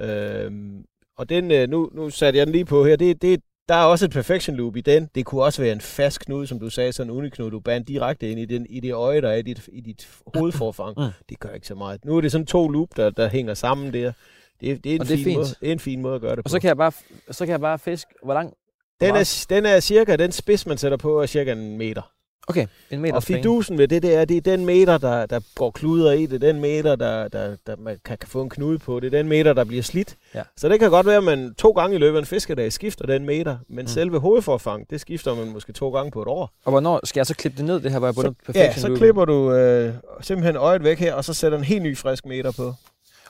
[0.01, 0.05] 0,28.
[0.05, 0.85] Øhm,
[1.17, 2.97] og den, øh, nu, nu satte jeg den lige på her.
[2.97, 5.09] Det, det, der er også et perfection loop i den.
[5.15, 7.89] Det kunne også være en fast knude, som du sagde, sådan en uniknude, du bandt
[7.89, 10.95] direkte ind i, den, i det øje, der er i dit, i dit hovedforfang.
[11.05, 11.05] Mm.
[11.29, 12.05] Det gør ikke så meget.
[12.05, 14.13] Nu er det sådan to loop, der, der hænger sammen der.
[14.61, 15.37] Det, det, er en Og det er fin fint.
[15.37, 16.49] Måde, det er en fin måde at gøre det Og på.
[16.49, 16.93] så kan jeg bare,
[17.31, 18.15] så kan jeg bare fiske.
[18.25, 18.55] Hvor lang?
[19.01, 22.13] den, er, den er cirka, den spids, man sætter på, er cirka en meter.
[22.51, 25.41] Okay, en meter Og fidusen ved det, det er, det er den meter, der, der
[25.55, 26.27] går kluder i.
[26.27, 29.01] Det er den meter, der, der, der man kan, kan få en knude på.
[29.01, 30.17] Det er den meter, der bliver slidt.
[30.35, 30.43] Ja.
[30.57, 33.07] Så det kan godt være, at man to gange i løbet af en fiskedag skifter
[33.07, 33.57] den meter.
[33.69, 33.87] Men Mm.
[33.87, 36.51] selve hovedforfang, det skifter man måske to gange på et år.
[36.65, 38.81] Og hvornår skal jeg så klippe det ned, det her, hvor jeg bundet Ja, perfection
[38.95, 42.27] så klipper du øh, simpelthen øjet væk her, og så sætter en helt ny frisk
[42.27, 42.75] meter på.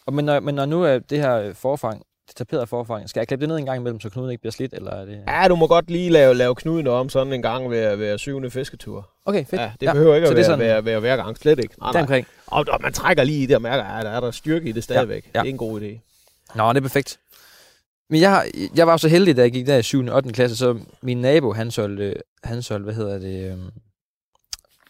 [0.06, 3.20] Og men, når, men når nu er det her øh, forfang, det taperede forfang, skal
[3.20, 5.22] jeg klippe det ned en gang imellem, så knuden ikke bliver slidt, eller er det...
[5.28, 8.50] Ja, du må godt lige lave, lave knuden om sådan en gang ved, ved syvende
[8.50, 9.10] fisketur.
[9.24, 9.60] Okay, fedt.
[9.60, 9.92] Ja, det ja.
[9.92, 11.38] behøver ikke at være, sådan- være, være, hver gang.
[11.38, 11.74] Slet ikke.
[11.80, 12.24] Nej, nej.
[12.46, 14.72] Og, og man trækker lige i det og mærker, at der er der styrke i
[14.72, 15.30] det stadigvæk.
[15.34, 15.40] ja.
[15.40, 15.98] Det er en god idé.
[16.54, 17.18] Nå, det er perfekt.
[18.10, 20.06] Men jeg, jeg var så heldig, da jeg gik der i 7.
[20.06, 20.32] og 8.
[20.32, 22.14] klasse, så min nabo, han solgte,
[22.44, 23.70] han solgte hvad hedder det, øhm,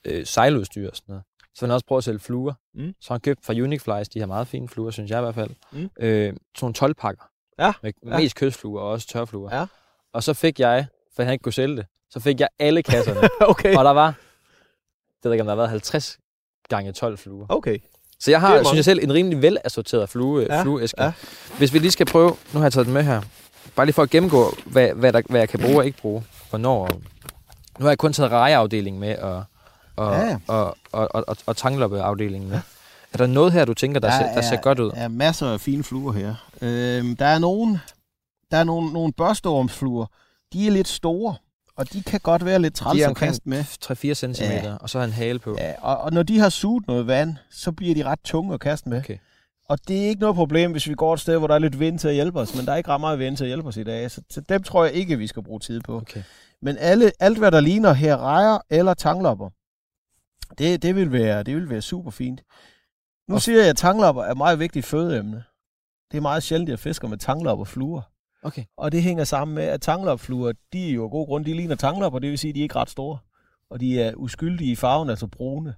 [0.05, 1.22] øh, sejludstyr og sådan noget.
[1.59, 2.53] Så han også prøvet at sælge fluer.
[2.75, 2.94] Mm.
[3.01, 5.35] Så han købte fra Unique Flies, de har meget fine fluer, synes jeg i hvert
[5.35, 5.51] fald.
[5.73, 5.90] Mm.
[6.01, 7.23] Øh, sådan nogle 12 pakker.
[7.59, 8.18] Ja, Med ja.
[8.18, 9.57] mest kystfluer og også tørfluer.
[9.57, 9.66] Ja.
[10.12, 13.29] Og så fik jeg, for han ikke kunne sælge det, så fik jeg alle kasserne.
[13.51, 13.77] okay.
[13.77, 14.07] og der var,
[15.16, 16.18] det ved ikke, om der har været 50
[16.68, 17.47] gange 12 fluer.
[17.49, 17.79] Okay.
[18.21, 21.03] Så jeg har, synes jeg selv, en rimelig velassorteret flue, Ja, ja, flueæske.
[21.03, 21.12] Ja.
[21.59, 23.23] Hvis vi lige skal prøve, nu har jeg taget den med her,
[23.77, 26.25] bare lige for at gennemgå, hvad, hvad, der, hvad jeg kan bruge og ikke bruge,
[26.51, 26.88] hvornår.
[27.79, 29.44] Nu har jeg kun taget rejeafdelingen med, og,
[29.98, 32.50] og, Ja, og, og, og, og, og tangloppeafdelingen.
[32.50, 32.61] Ja.
[33.12, 34.90] Er der noget her, du tænker, der, Der ser, der ser er- godt ud?
[34.90, 36.34] Der er masser af fine fluer her.
[36.62, 37.80] Øhm, der er nogle,
[38.50, 40.06] der er nogle, nogle børsteormsfluer.
[40.52, 41.34] De er lidt store,
[41.76, 43.64] og de kan godt være lidt træls at kaste med.
[43.84, 44.74] 3-4 cm, Ja.
[44.80, 45.56] og så har en hale på.
[45.58, 48.61] Ja, og, og når de har suget noget vand, så bliver de ret tunge at
[48.61, 48.98] kaste med.
[48.98, 49.16] Okay.
[49.68, 51.80] Og det er ikke noget problem, hvis vi går et sted, hvor der er lidt
[51.80, 53.68] vind til at hjælpe os, men der er ikke ret meget vind til at hjælpe
[53.68, 55.96] os i dag, så, så dem tror jeg ikke, vi skal bruge tid på.
[55.96, 56.22] Okay.
[56.62, 59.48] Men alle, alt, hvad der ligner her, rejer eller tanglopper,
[60.58, 62.42] det, det, vil være, det vil være super fint.
[63.28, 65.44] Nu Og- siger jeg, at tanglopper er et meget vigtigt fødeemne.
[66.11, 68.02] Det er meget sjældent, at jeg fisker med tanglopper fluer.
[68.42, 68.64] Okay.
[68.76, 71.74] Og det hænger sammen med, at tanglopfluer, de er jo af god grund, de ligner
[71.76, 73.18] tanglopper, det vil sige, at de er ikke ret store.
[73.70, 75.74] Og de er uskyldige i farven, altså brune.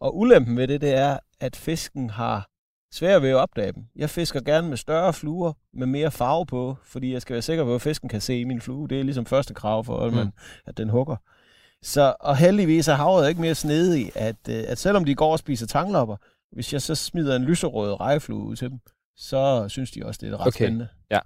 [0.00, 2.48] Og ulempen ved det, det er, at fisken har
[2.92, 3.84] svært ved at opdage dem.
[3.96, 7.64] Jeg fisker gerne med større fluer med mere farve på, fordi jeg skal være sikker
[7.64, 8.88] på, at fisken kan se min flue.
[8.88, 10.32] Det er ligesom første krav for, at, man,
[10.66, 11.16] at den hugger.
[11.84, 15.38] Så, og heldigvis er havet ikke mere snedig, at, øh, at selvom de går og
[15.38, 16.16] spiser tanglopper,
[16.52, 18.78] hvis jeg så smider en lyserød rejeflue ud til dem,
[19.16, 20.88] så synes de også, det er ret Okay, spændende.
[21.10, 21.18] ja.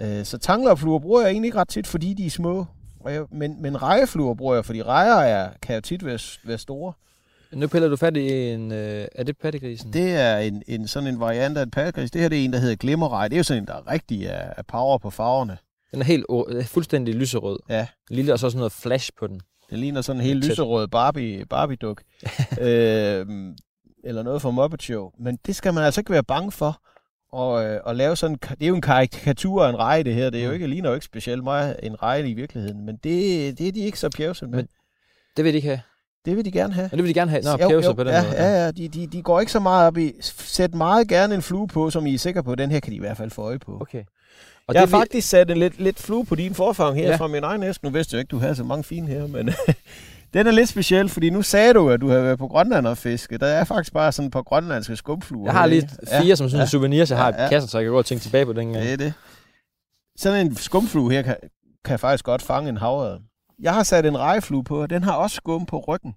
[0.00, 2.66] Øh, så tanglopfluer bruger jeg egentlig ikke ret tit, fordi de er små.
[3.04, 6.92] Jeg, men, men rejefluer bruger jeg, fordi rejer er, kan jo tit være, være store.
[7.52, 8.72] Nu piller du fat i en...
[8.72, 9.92] Øh, er det pattegrisen?
[9.92, 12.10] Det er en, en sådan en variant af en pattegris.
[12.10, 13.28] Det her det er en, der hedder glimmerrej.
[13.28, 15.58] Det er jo sådan en, der rigtig er, er power på farverne.
[15.90, 16.26] Den er helt
[16.66, 17.58] fuldstændig lyserød.
[17.68, 17.86] Ja.
[18.10, 19.40] Lille og så sådan noget flash på den.
[19.74, 22.02] Den ligner sådan en helt lyserød Barbie, Barbie-duk.
[22.60, 23.26] øh,
[24.04, 25.10] eller noget fra Muppet Show.
[25.18, 26.80] Men det skal man altså ikke være bange for.
[27.32, 30.30] Og, øh, at lave sådan, det er jo en karikatur af en reje, det her.
[30.30, 30.54] Det er jo Mm.
[30.54, 32.86] ikke, ligner jo ikke specielt meget en reje i virkeligheden.
[32.86, 34.56] Men det, det er de ikke så pjevset med.
[34.58, 34.68] Men-
[35.36, 35.80] Det vil de ikke have.
[36.24, 36.88] det vil de gerne have.
[36.92, 37.42] Men det vil de gerne have.
[37.42, 38.34] Nå, Jo, jo, på den ja, måde.
[38.42, 40.12] Ja, ja, de, de, de går ikke så meget op i...
[40.20, 42.54] Sæt meget gerne en flue på, som I er sikre på.
[42.54, 43.78] Den her kan de i hvert fald få øje på.
[43.80, 44.04] Okay.
[44.68, 47.08] Og jeg har det vil- faktisk sat en lidt, lidt flue på din forfang her
[47.08, 47.16] Ja.
[47.16, 47.84] fra min egen æske.
[47.84, 49.50] Nu vidste jeg ikke, du havde så mange fine her, men
[50.34, 52.98] den er lidt speciel, fordi nu sagde du, at du havde været på Grønland og
[52.98, 53.38] fiske.
[53.38, 55.44] Der er faktisk bare sådan et par grønlandske skumfluer.
[55.46, 56.66] Jeg har lige fire ja, som sådan ja.
[56.66, 58.72] souvenirs, jeg har Ja, i kassen, så jeg kan gå og tænke tilbage på den
[58.72, 58.84] gang.
[58.84, 59.12] Det er det.
[60.18, 61.36] Sådan en skumflue her kan,
[61.84, 63.18] kan faktisk godt fange en havørred.
[63.62, 66.14] Jeg har sat en rejeflue på, og den har også skum på ryggen.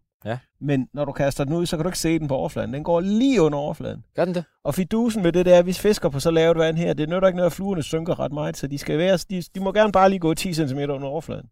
[0.62, 2.74] Men når du kaster den ud, så kan du ikke se den på overfladen.
[2.74, 4.04] Den går lige under overfladen.
[4.16, 4.44] Gør den det?
[4.64, 7.38] Og fidusen med det der, vi fisker på så lavt vand her, det nytter ikke
[7.38, 10.10] noget, at fluerne synker ret meget, så de skal være, de, de må gerne bare
[10.10, 11.46] lige gå 10 cm under overfladen.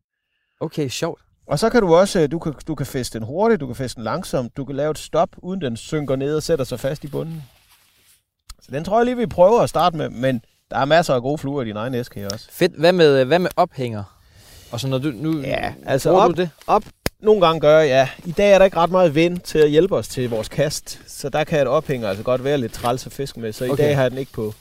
[0.61, 1.21] Okay, sjovt.
[1.47, 3.75] Og så kan du også, øh, du kan, du kan feste den hurtigt, du kan
[3.75, 6.79] feste den langsomt, du kan lave et stop, uden den synker ned og sætter sig
[6.79, 7.43] fast i bunden.
[8.61, 10.41] Så den tror jeg lige, vi prøver at starte med, men
[10.71, 12.47] der er masser af gode fluer i din egen æske her også.
[12.51, 12.79] Fedt.
[12.79, 14.03] Hvad med, hvad med ophænger?
[14.71, 15.39] Og så når du nu...
[15.39, 16.49] Ja, altså op- du det?
[17.25, 18.29] Nogle gange gør jeg, ja.
[18.29, 20.99] I dag er der ikke ret meget vind til at hjælpe os til vores kast,
[21.07, 23.69] så der kan et ophænger altså godt være lidt træls at fiske med, så i
[23.69, 23.83] Okay.
[23.83, 24.53] dag har jeg den ikke på.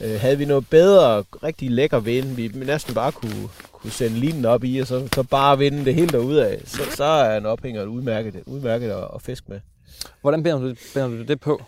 [0.00, 4.44] Øh, havde vi noget bedre, rigtig lækker vind, vi næsten bare kunne, kunne sende linen
[4.44, 7.84] op i, og så, så bare vinde det hele derudad, så, så er en ophænger
[7.84, 9.60] udmærket, udmærket at, at fiske med.
[10.20, 11.62] Hvordan binder du, binder du det på?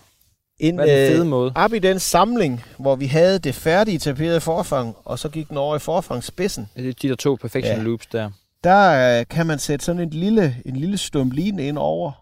[0.61, 1.53] En, Hvad er den fede øh, måde?
[1.55, 5.57] op i den samling, hvor vi havde det færdige taperede forfang, og så gik den
[5.57, 7.83] over i forfangsspidsen, Det er De der to perfection Ja.
[7.83, 8.31] loops der.
[8.65, 12.13] Der øh, kan man sætte sådan en lille, en lille stump line ind over.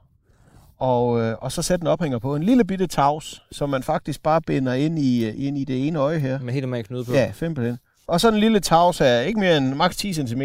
[0.79, 2.37] og, øh, og så sætte en ophænger på.
[2.37, 5.87] En lille bitte tavs, som man faktisk bare binder ind i, øh, ind i det
[5.87, 6.41] ene øje her.
[6.41, 7.13] Med helt normalt knude på.
[7.13, 7.79] Ja, simpelthen.
[8.07, 10.43] Og så en lille tavs er ikke mere end maks 10 cm.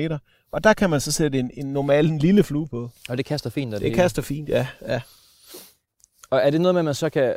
[0.52, 2.90] Og der kan man så sætte en, en normal en lille flue på.
[3.10, 3.74] Og det kaster fint.
[3.74, 4.68] Og Det kaster fint, ja.
[4.88, 5.02] ja.
[6.30, 7.36] Og er det noget med, at man så kan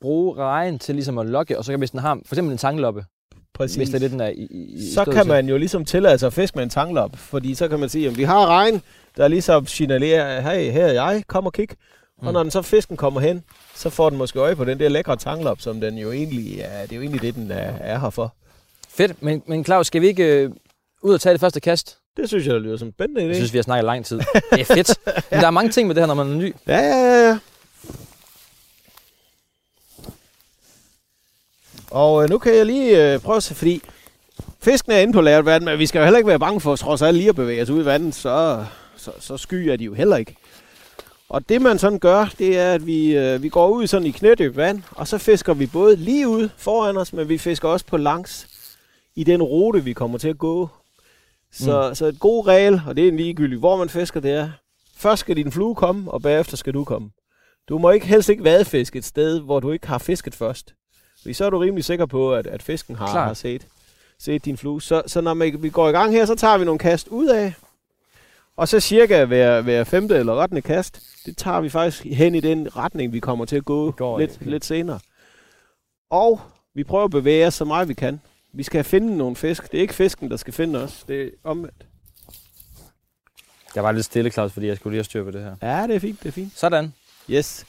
[0.00, 2.58] bruge rejen til ligesom at lokke, og så kan hvis den har for eksempel en
[2.58, 3.04] tangloppe,
[3.62, 3.76] Præcis.
[3.76, 6.26] hvis det er det, den er i, i så kan man jo ligesom tillade sig
[6.26, 8.82] at fiske med en tanglop, fordi så kan man sige, at vi har regn,
[9.16, 11.68] der ligesom signalerer, hey, her er jeg, kom og kig.
[12.18, 12.32] Og Mm.
[12.32, 13.42] når den så fisken kommer hen,
[13.74, 16.82] så får den måske øje på den der lækre tanglop, som den jo egentlig er,
[16.82, 18.34] det er jo egentlig det, den er, er her for.
[18.90, 20.50] Fedt, men, men Claus, skal vi ikke øh,
[21.02, 21.96] ud og tage det første kast?
[22.16, 23.26] Det synes jeg, der lyder som en spændende idé.
[23.26, 24.18] Jeg synes, vi har snakket lang tid.
[24.52, 24.98] Det er fedt.
[25.30, 26.54] Men der er mange ting med det her, når man er ny.
[26.68, 27.38] Ja, ja, ja,
[31.90, 33.82] Og øh, nu kan jeg lige øh, prøve at se, fordi
[34.62, 36.76] fisken er inde på lavt vand, men vi skal jo heller ikke være bange for,
[36.76, 38.64] trods alt lige at bevæge os ud i vandet, så,
[38.96, 40.36] så, så sky er de jo heller ikke.
[41.28, 44.10] Og det man sådan gør, det er, at vi, øh, vi går ud sådan i
[44.10, 47.86] knædyb vand, og så fisker vi både lige ud foran os, men vi fisker også
[47.86, 48.48] på langs
[49.14, 50.68] i den rute, vi kommer til at gå.
[51.52, 51.94] Så, mm.
[51.94, 54.50] så et god regel, og det er ligegyldigt, hvor man fisker, det er,
[54.96, 57.10] først skal din flue komme, og bagefter skal du komme.
[57.68, 60.74] Du må ikke helst ikke vadefiske et sted, hvor du ikke har fisket først.
[61.22, 63.66] Fordi så er du rimelig sikker på, at, at fisken har, har set,
[64.18, 64.82] set din flue.
[64.82, 67.26] Så, så når vi, vi går i gang her, så tager vi nogle kast ud
[67.26, 67.54] af.
[68.56, 70.60] Og så cirka hver, hver femte eller 8.
[70.60, 74.18] kast, det tager vi faktisk hen i den retning, vi kommer til at gå Går
[74.18, 74.50] lidt, okay.
[74.50, 74.98] lidt senere.
[76.10, 76.40] Og
[76.74, 78.20] vi prøver at bevæge os så meget vi kan.
[78.52, 79.72] Vi skal finde nogle fisk.
[79.72, 81.04] Det er ikke fisken, der skal finde os.
[81.08, 81.86] Det er omvendt.
[83.74, 85.56] Jeg var lidt stille, Claus, fordi jeg skulle lige have styr på det her.
[85.62, 86.52] Ja, det er fint, det er fint.
[86.56, 86.94] Sådan.
[87.30, 87.66] Yes.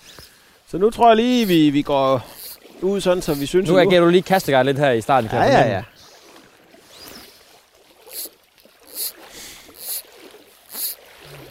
[0.67, 2.27] Så nu tror jeg lige, vi, vi går
[2.83, 3.69] ud sådan, så vi synes...
[3.69, 5.29] Nu agerer du lige kasteguide lidt her i starten.
[5.29, 5.83] kan Ja, ja, ja.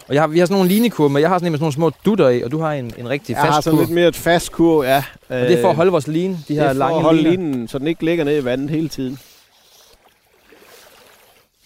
[0.09, 1.21] Og jeg har, vi har sådan nogle linekurve med.
[1.21, 3.09] Jeg har sådan en med sådan nogle små dutter i, og du har en, en
[3.09, 3.87] rigtig Jeg har fast sådan kurve.
[3.87, 5.05] lidt mere et fast kurv, ja.
[5.29, 7.03] Og det er for at holde vores line, de det her er for lange at
[7.03, 7.31] holde liner.
[7.31, 9.19] linen, så den ikke ligger ned i vandet hele tiden.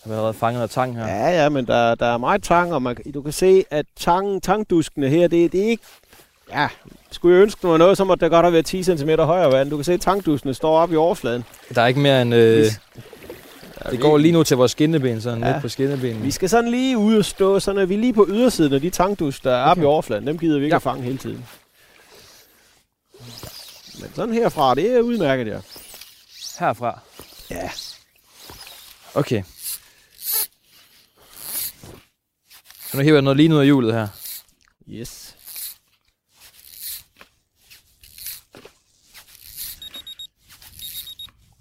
[0.05, 1.07] Jeg har allerede fanget noget tang her.
[1.07, 4.43] Ja, ja, men der, der er meget tang, og man, du kan se, at tang,
[4.43, 5.85] tangduskene her, det, det er ikke...
[6.53, 6.69] Ja,
[7.15, 9.71] skulle jeg ønske mig noget, så måtte der godt have været 10 cm højere vand.
[9.71, 11.45] Du kan se, at tangduskene står oppe i overfladen.
[11.75, 12.35] Der er ikke mere end...
[12.35, 12.67] Øh,
[13.91, 15.53] det går lige nu til vores skinneben, sådan Ja.
[15.53, 16.23] lidt på skinnebenen.
[16.25, 18.81] Vi skal sådan lige ud og stå, sådan at vi er lige på ydersiden af
[18.81, 20.27] de tangdus, der er oppe i overfladen.
[20.27, 20.77] Dem gider vi ikke Ja.
[20.77, 21.45] at fange hele tiden.
[24.01, 25.59] Men sådan herfra, det er udmærket, ja.
[26.59, 26.99] Herfra.
[27.51, 27.71] Ja.
[29.15, 29.43] Okay.
[32.91, 34.09] Så nu hiver jeg noget lige ud af hjulet her.
[34.89, 35.24] Yes.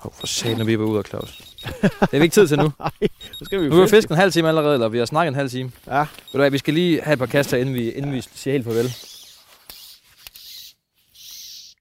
[0.04, 1.38] Hov, for satan, nu er vi bare ud af Claus.
[1.82, 2.72] Det er vi ikke tid til nu.
[2.80, 2.92] Nej,
[3.40, 3.96] så skal vi Nu har vi fiske.
[3.98, 5.72] fisket en halv time allerede, eller vi har snakket en halv time.
[5.88, 6.00] Ja.
[6.00, 8.52] Ved du hvad, vi skal lige have et par kaster, inden vi, inden vi siger
[8.52, 8.94] helt farvel.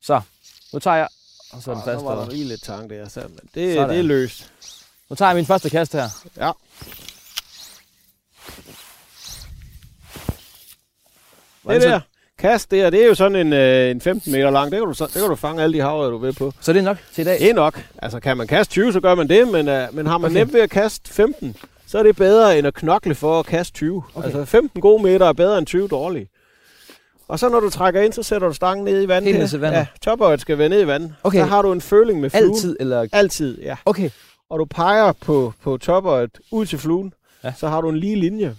[0.03, 0.21] Så,
[0.73, 1.09] nu tager jeg...
[1.53, 2.05] Og så er den fast.
[2.05, 2.35] var der eller?
[2.35, 3.91] lige lidt tang der, så, men det, Sådan.
[3.91, 4.53] det er løst.
[5.11, 6.09] Nu tager jeg min første kast her.
[6.37, 6.53] Ja.
[11.69, 12.01] Det så- der
[12.42, 14.70] kast der, det er jo sådan en, øh, en 15 meter lang.
[14.72, 16.52] Det kan, du, så- det kan du fange alle de havre, du vil på.
[16.61, 17.38] Så det er nok til i dag.
[17.38, 17.83] Det er nok.
[18.02, 20.38] Altså, kan man kaste 20, så gør man det, men, øh, men har man Okay.
[20.40, 23.72] nemt ved at kaste 15, så er det bedre end at knokle for at kaste
[23.72, 24.02] 20.
[24.14, 24.26] Okay.
[24.26, 26.28] Altså, 15 gode meter er bedre end 20 dårlige.
[27.28, 29.26] Og så når du trækker ind, så sætter du stangen ned i vandet.
[29.28, 29.78] Helt ned til vandet?
[29.78, 31.14] Ja, topperet skal være ned i vandet.
[31.24, 31.38] Okay.
[31.38, 32.50] Så har du en føling med fluen.
[32.55, 33.07] Altid, eller...
[33.12, 33.76] Altid, ja.
[33.85, 34.11] Okay.
[34.50, 37.12] Og du peger på, på topperet ud til fluen.
[37.44, 37.52] Ja.
[37.59, 38.55] Så har du en lige linje.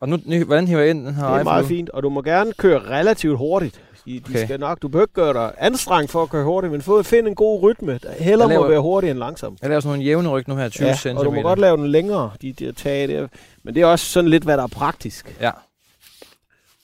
[0.00, 2.08] Og nu, nu hvordan hiver jeg ind den her Det er meget fint, og du
[2.08, 3.80] må gerne køre relativt hurtigt.
[4.06, 4.44] De, de Okay.
[4.44, 7.28] skal nok, du behøver ikke gøre dig anstrengt for at køre hurtigt, men få, find
[7.28, 8.00] en god rytme.
[8.18, 9.56] Heller laver- må være hurtig end langsom.
[9.62, 11.08] Jeg laver sådan nogle jævne ryg nu her, 20 Ja, cm.
[11.16, 13.28] og du må godt lave den længere, de der tage der.
[13.62, 15.36] Men det er også sådan lidt, hvad der er praktisk.
[15.40, 15.50] Ja.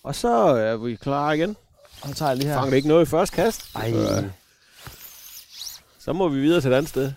[0.04, 1.56] Og så er vi klar igen.
[2.06, 2.54] Så tager jeg lige her.
[2.54, 3.92] Fanger det ikke noget i første kast, Ej.
[5.98, 7.12] Så må vi videre til et andet sted.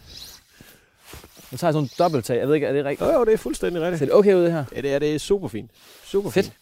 [1.56, 2.38] Nu tager jeg sådan en dobbelttag.
[2.39, 3.10] Jeg ved ikke, er det rigtigt?
[3.10, 4.00] Jo, jo, det er fuldstændig rigtigt.
[4.00, 4.63] Ser det okay ud det her?
[4.76, 5.72] Ja, det er, det er super fint.
[6.06, 6.46] Super Fedt.
[6.46, 6.56] fint.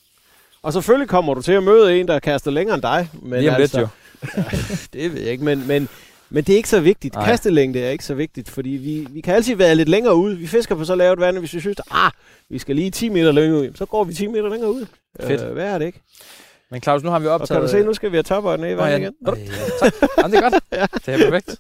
[0.64, 3.10] Og selvfølgelig kommer du til at møde en, der kaster længere end dig.
[3.22, 3.88] Men Lige om lidt altså, jo.
[4.94, 5.90] Det ved jeg ikke, men, men,
[6.30, 7.16] men det er ikke så vigtigt.
[7.16, 7.26] Nej.
[7.26, 10.38] Kastelængde er ikke så vigtigt, fordi vi, vi kan altid være lidt længere ude.
[10.38, 12.12] Vi fisker på så lavt vand, og hvis vi synes, at ah,
[12.50, 14.86] vi skal lige 10 meter længere ud, så går vi 10 meter længere ud.
[15.22, 15.42] Fedt.
[15.42, 16.02] Øh, hvad er det ikke?
[16.72, 17.50] Men Claus, nu har vi Og optaget...
[17.50, 18.98] kan du se, nu skal vi have topperen ned i ja.
[18.98, 19.14] igen.
[19.28, 19.46] Ej, ja,
[19.80, 19.94] tak.
[20.18, 20.64] Jamen, det er godt.
[21.06, 21.60] Det er perfekt.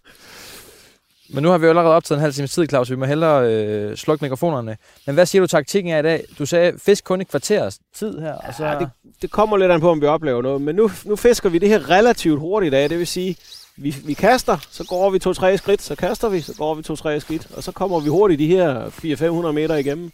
[1.34, 2.92] Men nu har vi jo allerede optaget en halv time tid, Claus.
[2.92, 4.78] Vi må hellere øh, slukke mikrofonerne.
[5.06, 6.24] Men hvad siger du taktikken er i dag?
[6.40, 8.34] Du sagde, fisk kun i kvarters tid her.
[8.34, 8.78] Og så...
[8.80, 8.90] Det,
[9.22, 10.62] det kommer lidt an på, om vi oplever noget.
[10.62, 12.90] Men nu, nu fisker vi det her relativt hurtigt af.
[12.90, 13.36] Det vil sige,
[13.78, 17.20] vi, vi kaster, så går vi to-tre skridt, så kaster vi, så går vi to-tre
[17.20, 17.48] skridt.
[17.56, 18.86] Og så kommer vi hurtigt de her
[19.48, 20.12] 400-500 meter igennem.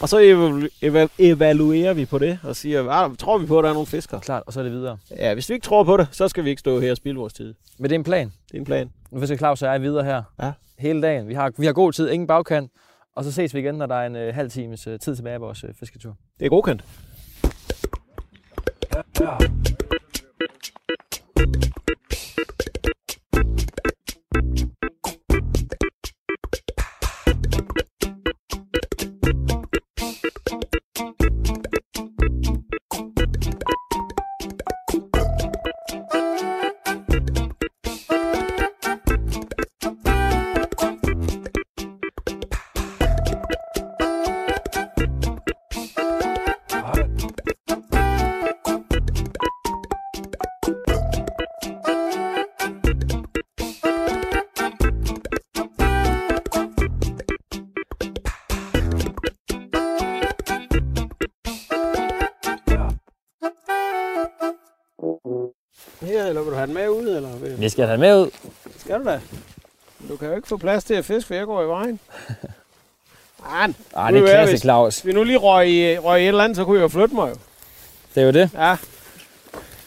[0.00, 3.62] Og så evalu- eva- evaluerer vi på det, og siger, ah, tror vi på, at
[3.62, 4.20] der er nogle fiskere?
[4.20, 4.98] Klart, og så er det videre.
[5.10, 7.18] Ja, hvis vi ikke tror på det, så skal vi ikke stå her og spilde
[7.18, 7.54] vores tid.
[7.78, 8.26] Men det er en plan.
[8.48, 8.90] Det er en plan.
[9.10, 10.22] Nu fisker Claus og jeg videre her.
[10.42, 10.52] Ja.
[10.78, 11.28] Hele dagen.
[11.28, 12.70] Vi har, vi har god tid, ingen bagkant.
[13.16, 15.34] Og så ses vi igen, når der er en øh, halv times øh, tid tilbage
[15.34, 16.16] af vores øh, fisketur.
[16.38, 16.84] Det er godkendt.
[19.18, 19.73] Her,
[67.64, 68.30] Vi skal have med ud.
[68.78, 69.20] Skal du da?
[70.08, 72.00] Du kan jo ikke få plads til at fiske, for jeg går i vejen.
[73.52, 74.96] Man, Ej, det er er klasse, klasse, Claus.
[75.00, 76.88] hvis vi nu lige røg i, røg i et eller andet, så kunne jeg jo
[76.88, 77.34] flytte mig jo.
[78.14, 78.50] Det er jo det.
[78.54, 78.76] Ja.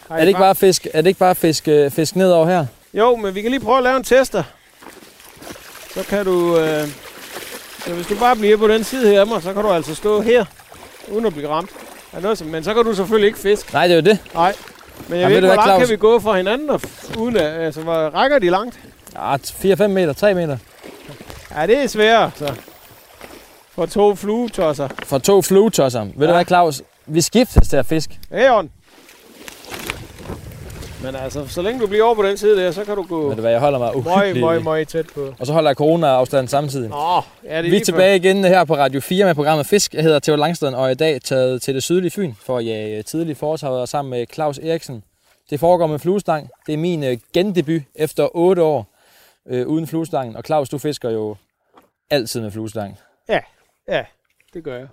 [0.10, 2.66] Er det ikke bare fisk, er det ikke bare fisk, øh, fisk ned over her?
[2.94, 4.44] Jo, men vi kan lige prøve at lave en tester.
[5.94, 6.58] Så kan du...
[6.58, 6.88] Øh...
[7.86, 9.96] Så hvis du bare bliver på den side her af mig, så kan du altså
[9.96, 10.46] stå her,
[11.12, 11.70] uden at blive ramt.
[12.22, 13.74] noget, som, men så kan du selvfølgelig ikke fiske.
[13.74, 14.20] Nej, det er jo det.
[14.34, 14.54] Nej.
[15.08, 15.80] Men jeg Jamen, ved ved ikke, hvor langt Claus?
[15.80, 16.82] kan vi gå fra hinanden, og
[17.18, 18.80] uden at, altså, hvor rækker de langt?
[19.16, 20.58] Ja, 4-5 meter, 3 meter.
[21.56, 22.54] Ja, det er svært, så.
[23.76, 24.88] For to fluetosser.
[25.06, 26.02] For to fluetosser.
[26.02, 26.28] Ved Ja.
[26.28, 26.82] du hvad, Claus?
[27.06, 28.20] Vi skiftes til at fiske.
[28.34, 28.70] Æon.
[31.04, 33.28] Men altså, så længe du bliver over på den side der, så kan du gå
[33.28, 34.40] Ved du hvad, jeg holder mig møj, uhyggeligt.
[34.42, 35.34] møj, møj tæt på.
[35.40, 36.90] Og så holder jeg corona-afstanden samtidig.
[36.90, 39.94] Nå, ja, det Vi er tilbage igen her på Radio 4 med programmet Fisk.
[39.94, 42.66] Jeg hedder Theo Langsten og er i dag taget til det sydlige Fyn for at
[42.66, 45.04] jage tidlig forårshavet sammen med Claus Eriksen.
[45.50, 46.50] Det foregår med fluestang.
[46.68, 48.88] Det er min øh, gendebut efter 8 år
[49.50, 50.36] øh, uden fluestangen.
[50.36, 51.36] Og Claus, du fisker jo
[52.10, 52.98] altid med fluestang.
[53.88, 54.04] Ja,
[54.54, 54.88] det gør jeg.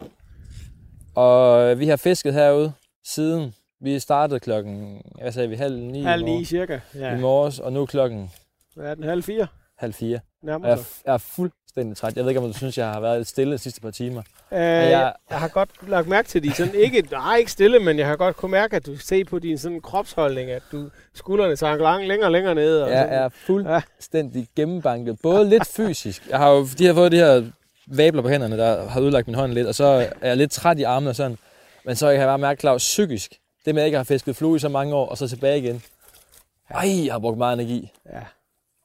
[1.14, 2.72] Og øh, vi har fisket herude
[3.04, 6.78] siden vi startede klokken, hvad sagde vi, halv ni, Halv i, ni morges, cirka.
[6.94, 7.16] i Ja.
[7.16, 8.30] morges, og nu er klokken
[8.76, 9.04] Hvad er den?
[9.04, 9.46] Halv fire?
[9.78, 10.20] halv fire.
[10.42, 12.16] Nærmer Og jeg, er- jeg er fuldstændig træt.
[12.16, 14.22] Jeg ved ikke, om du synes, jeg har været lidt stille de sidste par timer.
[14.52, 17.78] Øh, jeg- jeg, jeg har godt lagt mærke til de sådan ikke, nej, ikke stille,
[17.78, 20.90] men jeg har godt kunne mærke, at du ser på din sådan kropsholdning, at du
[21.14, 22.80] skuldrene sank lang, længere og længere ned.
[22.80, 23.18] Og Jeg sådan.
[23.22, 25.18] er fuldstændig gennembanket.
[25.22, 26.26] Både lidt fysisk.
[26.30, 27.42] Jeg har jo de har fået de her
[27.86, 29.84] vabler på hænderne, der har ødelagt min hånd lidt, og så
[30.20, 31.36] er jeg lidt træt i armene og sådan.
[31.84, 33.32] Men så kan jeg bare mærke, Claus, psykisk.
[33.64, 35.58] Det med, at jeg ikke har fisket flue i så mange år, og så tilbage
[35.58, 35.82] igen.
[36.70, 37.92] Ej, jeg har brugt meget energi.
[38.12, 38.20] Ja.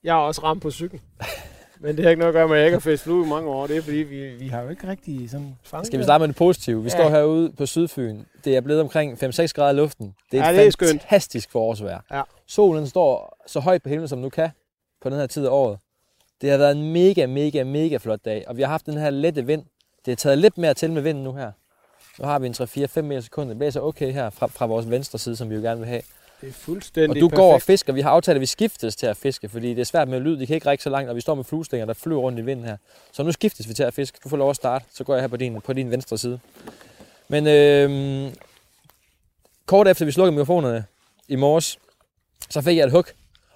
[0.04, 1.02] Jeg har også ramt på cyklen.
[1.82, 3.30] Men det har ikke noget at gøre med, at jeg ikke har fisket flue i
[3.30, 3.68] mange år.
[3.68, 6.28] Det er fordi, vi, vi har jo ikke rigtig sådan fanget Skal vi starte med
[6.28, 6.84] det positive?
[6.84, 6.98] Vi Ja.
[6.98, 8.24] står herude på Sydfyn.
[8.46, 10.16] Det er blevet omkring 5-6 grader i luften.
[10.32, 10.90] Det er Ja, et det er skønt.
[11.02, 12.02] fantastisk forårsvejr.
[12.12, 12.22] Ja.
[12.48, 14.50] Solen står så højt på himlen, som nu kan
[15.02, 15.80] på den her tid af året.
[16.42, 18.44] Det har været en mega, mega, mega flot dag.
[18.48, 19.64] Og vi har haft den her lette vind.
[20.06, 21.52] Det er taget lidt mere til med vinden nu her.
[22.20, 23.50] Nu har vi en 3-4-5 meter sekunder.
[23.50, 26.02] Det blæser okay her fra, fra vores venstre side, som vi jo gerne vil have.
[26.42, 27.38] Det er fuldstændig Og du perfekt.
[27.38, 27.94] går og fisker.
[27.94, 30.38] Vi har aftalt, at vi skiftes til at fiske, fordi det er svært med lyd.
[30.38, 32.42] De kan ikke række så langt, og vi står med fluestænger, der flyver rundt i
[32.42, 32.78] vinden her.
[33.12, 34.20] Så nu skiftes vi til at fiske.
[34.24, 36.40] Du får lov at starte, så går jeg her på din, på din venstre side.
[37.28, 38.32] Men øh,
[39.66, 40.86] kort efter vi slukkede mikrofonerne
[41.28, 41.80] i morges,
[42.50, 43.06] så fik jeg et hug.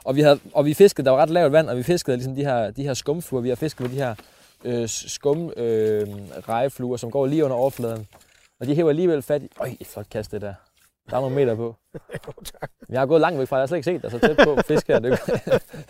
[0.03, 2.35] Og vi, havde, og vi fiskede, der var ret lavt vand, og vi fiskede ligesom
[2.35, 3.41] de her, de her skumfluer.
[3.41, 4.15] Vi har fisket med de her
[4.63, 6.07] øh, skum øh,
[6.49, 8.07] rejefluer, som går lige under overfladen.
[8.59, 9.49] Og de hæver alligevel fat i...
[9.59, 10.53] Øj, et flot kast det der.
[11.09, 11.75] Der er nogle meter på.
[12.89, 14.57] Jeg har gået langt væk fra, jeg har slet ikke set dig så tæt på
[14.67, 14.99] fisk her.
[14.99, 15.19] Det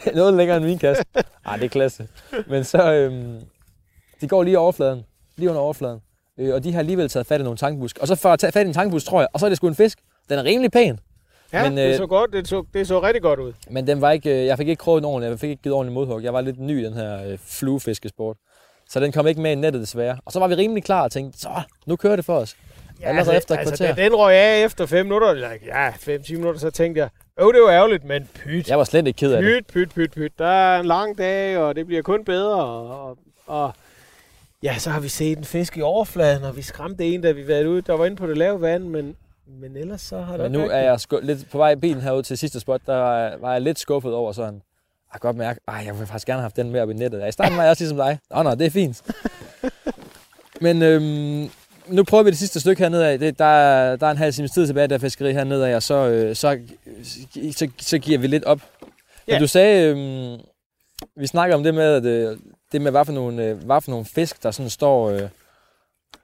[0.05, 1.03] er noget længere end min kast.
[1.45, 2.07] Ej, det er klasse.
[2.47, 3.39] Men så, øhm,
[4.21, 5.03] de går lige over overfladen.
[5.35, 6.01] Lige under overfladen.
[6.39, 7.97] Øh, og de har alligevel taget fat i nogle tankbusk.
[7.97, 9.57] Og så for at tage fat i en tankbusk, tror jeg, og så er det
[9.57, 9.99] sgu en fisk.
[10.29, 10.99] Den er rimelig pæn,
[11.53, 12.33] Ja, Men, men, det øh, så godt.
[12.33, 13.53] Det så, det så rigtig godt ud.
[13.69, 15.29] men den var ikke, øh, jeg fik ikke kroget den ordentligt.
[15.31, 16.23] Jeg fik ikke givet ordentligt modhug.
[16.23, 18.37] Jeg var lidt ny i den her øh, fluefiskesport.
[18.93, 20.17] Så den kom ikke med i nettet desværre.
[20.25, 21.49] Og så var vi rimelig klar og tænkte, så
[21.85, 22.55] nu kører det for os.
[23.01, 23.95] Ja, Allerede efter et altså, kvarter.
[23.95, 27.09] da den røg af efter 5 minutter, eller ja, 5-10 minutter, så tænkte jeg,
[27.41, 28.69] åh, det var ærgerligt, men pyt.
[28.69, 29.65] Jeg var slet ikke ked af det.
[29.67, 30.31] Pyt, pyt, pyt, pyt.
[30.39, 32.63] Der er en lang dag, og det bliver kun bedre.
[32.63, 33.73] Og, og, og
[34.63, 37.47] ja, så har vi set en fisk i overfladen, og vi skræmte en, da vi
[37.47, 37.81] var ude.
[37.81, 39.15] Der var inde på det lave vand, men,
[39.47, 42.01] men ellers så har der Men nu er jeg sku- lidt på vej i bilen
[42.01, 42.97] herude til sidste spot, der
[43.37, 44.61] var jeg lidt skuffet over sådan.
[45.13, 46.93] Jeg kan godt mærke, at jeg ville faktisk gerne have haft den med op i
[46.93, 47.27] nettet.
[47.27, 48.19] I starten var jeg også ligesom dig.
[48.35, 49.01] Åh, nej, det er fint.
[50.61, 51.49] Men øhm,
[51.87, 53.19] nu prøver vi det sidste stykke hernede af.
[53.19, 55.75] Det, der, er, der er en halv times tid tilbage, der er fiskeri hernede af,
[55.75, 56.59] og så, øh, så,
[57.51, 58.59] så, så giver vi lidt op.
[58.81, 58.89] Men
[59.27, 59.39] Ja.
[59.39, 60.39] du sagde, øhm,
[61.15, 62.37] vi snakker om det med, at, øh,
[62.71, 65.21] det med, hvad for nogle, øh, hvad for nogle fisk, der sådan står, øh,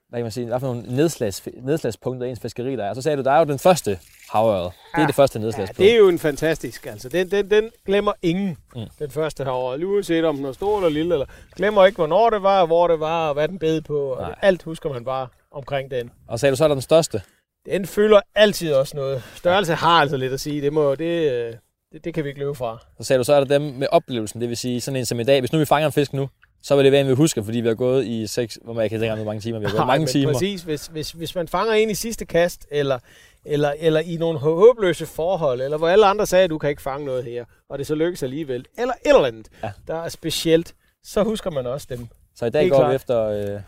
[0.10, 2.94] hvad kan man sige, hvad for nogle nedslags, nedslagspunkter i ens fiskeri der er.
[2.94, 4.00] Så sagde du, der er jo den første
[4.30, 4.64] havørred.
[4.64, 5.08] Det er Ja.
[5.08, 5.78] det første Ja, nedslagspunkt.
[5.78, 7.10] det er jo en fantastisk, altså.
[7.10, 8.82] Den, den, den glemmer ingen, Mm.
[9.00, 9.44] den første.
[9.44, 11.14] Lige uanset om den er stor eller lille.
[11.14, 13.98] Eller, glemmer ikke, hvornår det var, hvor det var, og hvad den bed på.
[14.14, 16.12] Og alt husker man bare omkring den.
[16.28, 17.22] Og sagde du, så er der den største.
[17.66, 19.24] Den fylder altid også noget.
[19.36, 20.62] Størrelse har altså lidt at sige.
[20.62, 21.54] Det, må, det, øh,
[21.94, 22.78] det, det kan vi ikke løbe fra.
[22.98, 24.42] Så sagde du, så er der dem med oplevelsen.
[24.42, 25.40] Det vil sige, sådan en som i dag.
[25.40, 26.30] Hvis nu vi fanger en fisk nu,
[26.64, 28.82] så vil det være en, vi husker, fordi vi har gået i seks, hvor man
[28.82, 29.60] jeg kan ikke engang, hvor mange timer.
[29.60, 30.34] Vi har gået Nej, mange timer.
[30.34, 33.00] Præcis, hvis, hvis, hvis man fanger en i sidste kast, eller,
[33.46, 36.82] eller, eller i nogle håbløse forhold, eller hvor alle andre sagde, at du kan ikke
[36.82, 39.72] fange noget her, og det så lykkes alligevel, eller et eller andet, Ja.
[39.88, 42.08] der er specielt, så husker man også dem.
[42.36, 42.96] Så i dag Helt går vi klart.
[42.96, 43.60] efter, øh,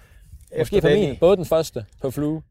[0.59, 0.99] måske Efter den.
[0.99, 2.41] min, både den første på flue,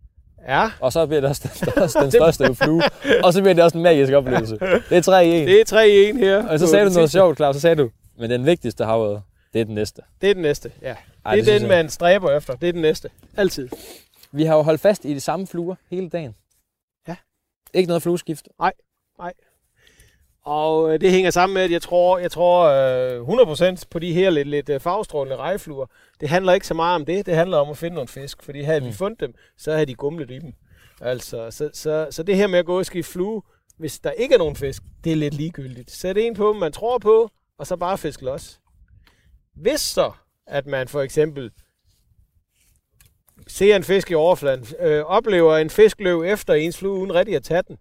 [0.48, 2.82] Ja, og så bliver det også den største, den største på flue,
[3.24, 4.58] og så bliver det også en magisk oplevelse.
[4.90, 5.48] Det er 3 i 1.
[5.48, 6.48] det er 3 i 1 her.
[6.48, 7.56] Og så sagde du den noget sjovt, Claus.
[7.56, 9.18] Så sagde du, men den vigtigste havørred,
[9.52, 10.02] det er den næste.
[10.20, 10.96] Det er den næste, ja.
[11.24, 11.76] Ej, det er synes den, jeg.
[11.76, 12.56] man stræber efter.
[12.56, 13.10] Det er den næste.
[13.36, 13.68] Altid.
[14.32, 16.34] Vi har jo holdt fast i de samme fluer hele dagen.
[17.08, 17.16] Ja.
[17.74, 18.48] Ikke noget flueskift.
[20.42, 24.12] Og øh, det hænger sammen med, at jeg tror, jeg tror øh, 100% på de
[24.12, 25.86] her lidt, lidt øh, farvestrålende rejefluer.
[26.20, 27.26] Det handler ikke så meget om det.
[27.26, 28.42] Det handler om at finde nogle fisk.
[28.42, 28.86] Fordi havde mm.
[28.86, 30.52] vi fundet dem, så havde de gumlet i dem.
[31.00, 33.42] Altså, så, så, så det her med at gå og skifte flue,
[33.76, 35.90] hvis der ikke er nogen fisk, det er lidt ligegyldigt.
[35.90, 38.59] Sæt en på, man tror på, og så bare fisk los.
[39.56, 40.12] Hvis så,
[40.46, 41.50] at man for eksempel
[43.48, 47.36] ser en fisk i overfladen, øh, oplever en fisk løb efter ens flue, uden rigtig
[47.36, 47.76] at tage den,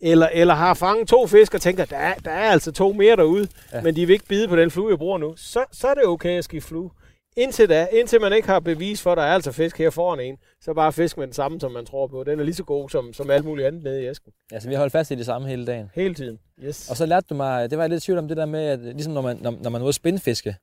[0.00, 3.16] eller, eller har fanget to fisk og tænker, der er, der er altså to mere
[3.16, 3.76] derude, Ja.
[3.76, 3.82] ja.
[3.82, 6.04] men de vil ikke bide på den flue, jeg bruger nu, så, så er det
[6.06, 6.90] okay at skifte flue.
[7.36, 10.20] Indtil da, indtil man ikke har bevis for, at der er altså fisk her foran
[10.20, 12.24] en, så bare fisk med den samme, som man tror på.
[12.24, 14.32] Den er lige så god som, som alt muligt andet nede i æsken.
[14.52, 15.90] Altså, vi har holdt fast i det samme hele dagen.
[15.94, 16.38] Hele tiden.
[16.64, 16.90] Yes.
[16.90, 18.64] Og så lærte du mig, det var jeg lidt i tvivl om det der med,
[18.66, 20.56] at ligesom når man, når, når man er ude at spindfiske,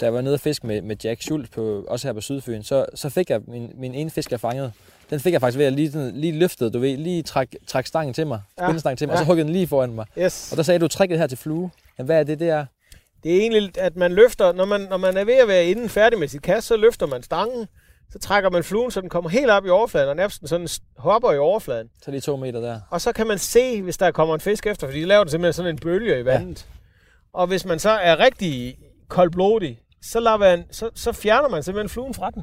[0.00, 2.62] da jeg var nede og fiske med, med Jack Schultz, på, også her på Sydfyn,
[2.62, 4.72] så, så fik jeg min, min ene fisk, jeg fangede,
[5.10, 7.86] den fik jeg faktisk ved at lige, sådan, lige løftede, du ved, lige træk, træk
[7.86, 9.18] stangen til mig, Ja, spindestangen til mig, ja.
[9.20, 10.06] og så huggede den lige foran mig.
[10.18, 10.48] yes.
[10.52, 11.70] Og der sagde du, trækket her til flue.
[11.96, 12.66] Men hvad er det, det er?
[13.22, 15.88] Det er egentlig, at man løfter, når man, når man er ved at være inden
[15.88, 17.66] færdig med sit kast, så løfter man stangen,
[18.12, 21.32] så trækker man fluen, så den kommer helt op i overfladen, og nærmest sådan hopper
[21.32, 21.90] i overfladen.
[22.02, 22.80] Så lige to meter der.
[22.90, 25.30] Og så kan man se, hvis der kommer en fisk efter, fordi de laver den
[25.30, 26.66] simpelthen sådan en bølge i vandet.
[26.68, 27.38] Ja.
[27.40, 28.78] Og hvis man så er rigtig
[29.08, 32.42] koldblodig, så, lader man, så, så fjerner man simpelthen fluen fra den.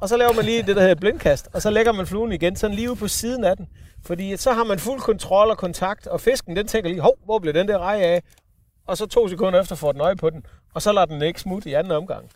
[0.00, 2.56] Og så laver man lige det, der hedder blindkast, og så lægger man fluen igen,
[2.56, 3.68] sådan lige ude på siden af den.
[4.06, 7.38] Fordi så har man fuld kontrol og kontakt, og fisken den tænker lige, hov, hvor
[7.38, 8.22] blev den der rej af?
[8.86, 11.40] Og så to sekunder efter får den øje på den, og så lader den ikke
[11.40, 12.30] smutte i anden omgang.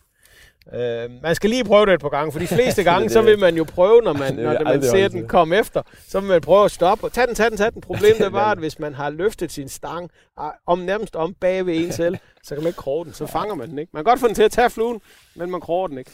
[0.75, 3.39] Øh, man skal lige prøve det et par gange, for de fleste gange, så vil
[3.39, 6.65] man jo prøve, når man, når man ser den komme efter, så vil man prøve
[6.65, 7.11] at stoppe.
[7.11, 7.81] Tag den, tag den, tag den.
[7.81, 11.67] Problemet er bare, at hvis man har løftet sin stang ah, om nærmest om bag
[11.67, 12.19] ved en selv,
[12.49, 13.13] så kan man ikke kroge den.
[13.13, 13.91] Så fanger man den ikke.
[13.93, 15.01] Man kan godt få den til at tage fluen,
[15.35, 16.11] men man kroger den ikke.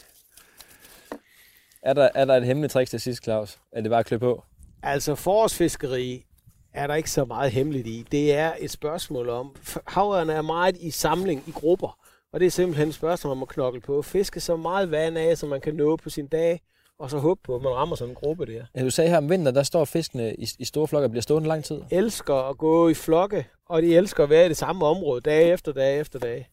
[1.81, 3.59] Er der, er der et hemmeligt trick til sidst, Claus?
[3.71, 4.43] Er det bare at klø på?
[4.83, 6.25] Altså forårsfiskeri
[6.73, 8.05] er der ikke så meget hemmeligt i.
[8.11, 9.55] Det er et spørgsmål om,
[9.87, 11.97] havørerne er meget i samling i grupper,
[12.33, 14.01] og det er simpelthen et spørgsmål om at knokle på.
[14.01, 16.61] Fiske så meget vand af, som man kan nå på sin dag,
[16.99, 18.65] og så håbe på, at man rammer sådan en gruppe der.
[18.75, 21.21] Ja, du sagde her om vinteren, der står fiskene i, i store flokke og bliver
[21.21, 21.81] stående lang tid.
[21.91, 25.53] elsker at gå i flokke, og de elsker at være i det samme område dag
[25.53, 26.49] efter dag efter dag.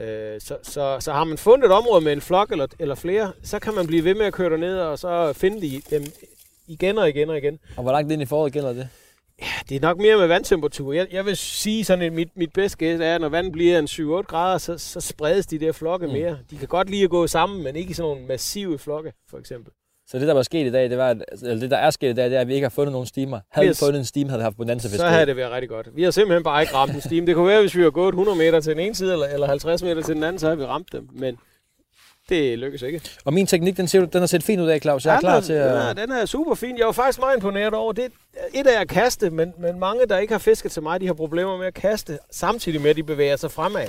[0.00, 3.32] Øh, så, så, så har man fundet et område med en flok eller, eller flere,
[3.42, 6.02] så kan man blive ved med at køre ned og så finde de, dem
[6.66, 7.58] igen og igen og igen.
[7.76, 8.88] Og hvor langt ind i foråret gælder det?
[9.68, 10.92] Det er nok mere med vandtemperatur.
[10.92, 13.78] Jeg, jeg vil sige sådan, at mit, mit bedste gæt er, at når vandet bliver
[13.78, 16.12] en 7-8 grader, så, så spredes de der flokke Mm.
[16.12, 16.38] mere.
[16.50, 19.38] De kan godt lide at gå sammen, men ikke i sådan nogle massive flokke, for
[19.38, 19.72] eksempel.
[20.06, 22.12] Så det, der var sket i dag, det var, eller det, der er sket i
[22.14, 23.40] dag, det er, at vi ikke har fundet nogen steamer.
[23.50, 23.80] Havde Yes.
[23.82, 25.88] vi fundet en steam, havde vi haft bonanza Så havde det været rigtig godt.
[25.96, 27.26] Vi har simpelthen bare ikke ramt en stime.
[27.26, 29.46] Det kunne være, hvis vi har gået 100 meter til den ene side, eller, eller
[29.46, 31.08] 50 meter til den anden, så har vi ramt dem.
[31.12, 31.36] Men
[32.34, 33.00] det lykkes ikke.
[33.24, 35.04] Og min teknik, den, ser, du- den har set fint ud af, Claus.
[35.04, 35.96] Jeg er Ja, klar den, til at...
[35.96, 36.78] den er super fin.
[36.78, 38.06] Jeg var faktisk meget imponeret over det.
[38.54, 41.14] Et af at kaste, men, men mange, der ikke har fisket så meget, de har
[41.14, 43.86] problemer med at kaste, samtidig med, at de bevæger sig fremad.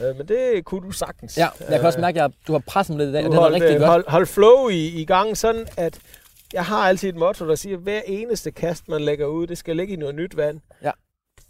[0.00, 1.38] Øh, men det kunne du sagtens.
[1.38, 3.38] Ja, jeg kan også mærke, at du har presset mig lidt i dag, og det
[3.38, 3.88] er rigtig øh, godt.
[3.90, 5.98] hold, hold flow i, i gang, sådan at
[6.52, 9.58] jeg har altid et motto, der siger, at hver eneste kast, man lægger ud, det
[9.58, 10.60] skal ligge i noget nyt vand.
[10.82, 10.90] Ja.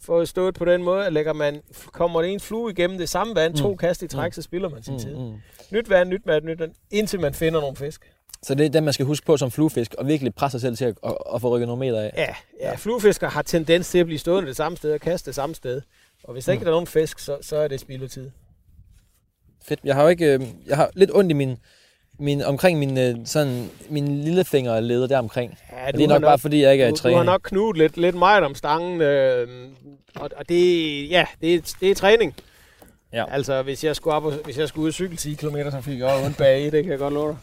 [0.04, 1.60] For stået på den måde, at lægger man,
[1.92, 3.76] kommer det en flue igennem det samme vand, to Mm.
[3.76, 4.32] kast i træk, Mm.
[4.32, 5.14] så spilder man sin tid.
[5.16, 5.32] Mm, mm.
[5.70, 8.12] Nyt vand, nyt vand, nyt vand, indtil man finder nogle fisk.
[8.42, 10.76] Så det er den, man skal huske på som fluefisk, og virkelig presse sig selv
[10.76, 12.12] til at, at, at få rykket nogle meter af.
[12.16, 15.34] Ja, ja, fluefiskere har tendens til at blive stående det samme sted og kaste det
[15.34, 15.80] samme sted.
[16.24, 18.30] Og hvis der ikke er nogen fisk, så, så er det spild af tid.
[19.64, 19.80] Fedt.
[19.84, 21.56] Jeg har jo ikke, øh, jeg har lidt ondt i min,
[22.18, 25.58] min, omkring min, øh, sådan, min lillefingerleder der omkring.
[25.86, 27.18] Ja, det er nok, bare fordi, jeg ikke er i du, du træning.
[27.18, 29.48] har nok knudet lidt, lidt meget om stangen, øh,
[30.16, 32.34] og, og det, ja, det, er- det er træning.
[33.12, 33.24] Ja.
[33.34, 35.80] Altså, hvis jeg skulle, op og, hvis jeg skulle ud og cykle 10 km, så
[35.80, 37.36] fik jeg også ondt bag i, det kan jeg godt love dig.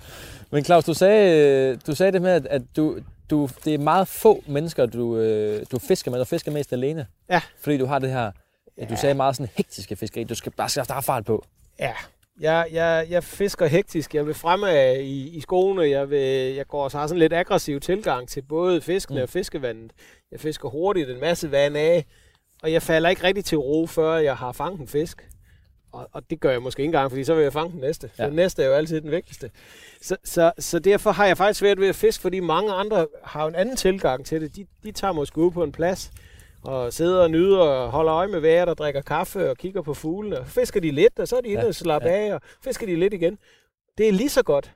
[0.52, 2.98] Men Claus, du sagde, du sagde det med, at, at du,
[3.30, 6.20] du, det er meget få mennesker, du, øh, du fisker med.
[6.20, 7.06] Du fisker mest alene.
[7.30, 7.42] Ja.
[7.62, 8.32] Fordi du har det her,
[8.78, 8.86] ja.
[8.86, 10.24] du sagde meget sådan hektiske fiskeri.
[10.24, 11.46] Du skal bare er fart på.
[11.80, 11.92] Ja,
[12.40, 14.16] jeg, jeg, jeg fisker hektisk.
[14.16, 15.90] Jeg vil fremme i, i skoene.
[15.90, 19.24] Jeg, vil, jeg går så har sådan lidt aggressiv tilgang til både fiskene mm.
[19.24, 19.92] og fiskevandet.
[20.32, 22.06] Jeg fisker hurtigt en masse vand af,
[22.64, 25.30] og jeg falder ikke rigtig til ro, før jeg har fanget en fisk.
[25.92, 28.10] Og, og det gør jeg måske ikke engang, fordi så vil jeg fange den næste.
[28.20, 28.26] Ja.
[28.26, 29.52] Den næste er jo altid den vigtigste.
[30.02, 33.48] Så, så, så derfor har jeg faktisk svært ved at fiske, fordi mange andre har
[33.48, 34.56] en anden tilgang til det.
[34.56, 36.12] De, de tager måske ud på en plads
[36.64, 39.94] og sidder og nyder og holder øje med vejret og drikker kaffe og kigger på
[39.94, 40.38] fuglene.
[40.46, 41.68] Fisker de lidt, og så er de inde ja.
[41.68, 42.16] og slappe ja.
[42.16, 43.38] af, og fisker de lidt igen.
[43.98, 44.72] Det er lige så godt.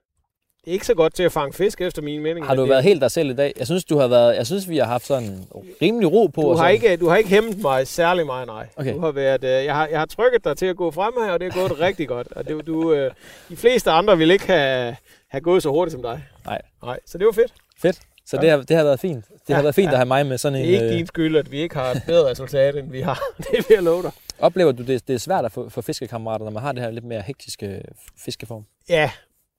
[0.66, 2.46] Det er ikke så godt til at fange fisk, efter min mening.
[2.46, 2.70] Har du det...
[2.70, 3.54] været helt dig selv i dag?
[3.58, 5.46] Jeg synes, du har været, jeg synes, vi har haft sådan
[5.82, 6.42] rimelig ro på.
[6.42, 6.74] Du har, sådan.
[6.74, 8.68] ikke, du har ikke hæmmet mig særlig meget, nej.
[8.76, 8.94] Okay.
[8.94, 11.32] Du har været, øh, jeg, har, jeg har trykket dig til at gå frem her,
[11.32, 12.28] og det er gået rigtig godt.
[12.32, 13.12] Og det, du, øh,
[13.50, 14.96] de fleste andre vil ikke have,
[15.30, 16.24] have gået så hurtigt som dig.
[16.46, 16.62] Nej.
[16.84, 17.54] Nej, så det var fedt.
[17.78, 18.00] Fedt.
[18.26, 19.26] Så det har, det har været fint.
[19.28, 19.92] Det ja, har været fint ja.
[19.92, 20.66] at have mig med sådan en...
[20.66, 20.98] Det er ikke øh...
[20.98, 23.20] din skyld, at vi ikke har et bedre resultat, end vi har.
[23.38, 24.12] det vil jeg love dig.
[24.40, 26.92] Oplever du, det, det er svært at få, få fiskekammerater, når man har det her
[26.92, 27.82] lidt mere hektiske
[28.18, 28.66] fiskeform?
[28.90, 29.12] Ja,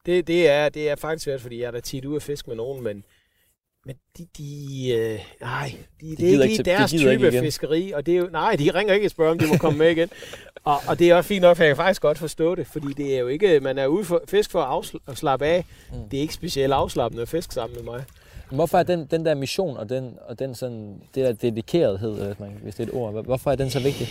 [0.07, 2.51] det, det, er, det er faktisk svært, fordi jeg er da tit ude at fiske
[2.51, 3.05] med nogen, men,
[3.87, 7.33] men de, de, øh, nej, de, de det er ikke lige deres de type af
[7.33, 9.79] fiskeri, og det er jo, nej, de ringer ikke og spørger, om de må komme
[9.79, 10.11] med igen.
[10.65, 12.93] Og, og det er også fint nok, for jeg kan faktisk godt forstå det, fordi
[12.93, 15.65] det er jo ikke, man er ude for fisk for at, afsl- at slappe af.
[15.93, 16.09] Mm.
[16.09, 18.05] Det er ikke specielt afslappende at fiske sammen med mig.
[18.51, 22.75] Hvorfor er den, den der mission og den, og den sådan, det der dedikerethed, hvis
[22.75, 24.09] det er et ord, hvorfor er den så vigtig?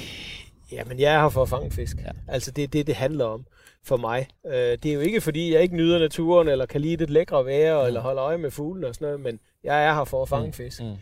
[0.71, 1.97] Jamen, jeg er her for at fange fisk.
[1.97, 2.11] Ja.
[2.27, 3.45] Altså, det er det, det handler om
[3.84, 4.27] for mig.
[4.45, 7.45] Øh, det er jo ikke, fordi jeg ikke nyder naturen, eller kan lide det lækre
[7.45, 7.88] vejr, mm.
[7.88, 10.47] eller holde øje med fuglene og sådan noget, men jeg er her for at fange
[10.47, 10.53] mm.
[10.53, 10.81] fisk.
[10.81, 10.95] Mm.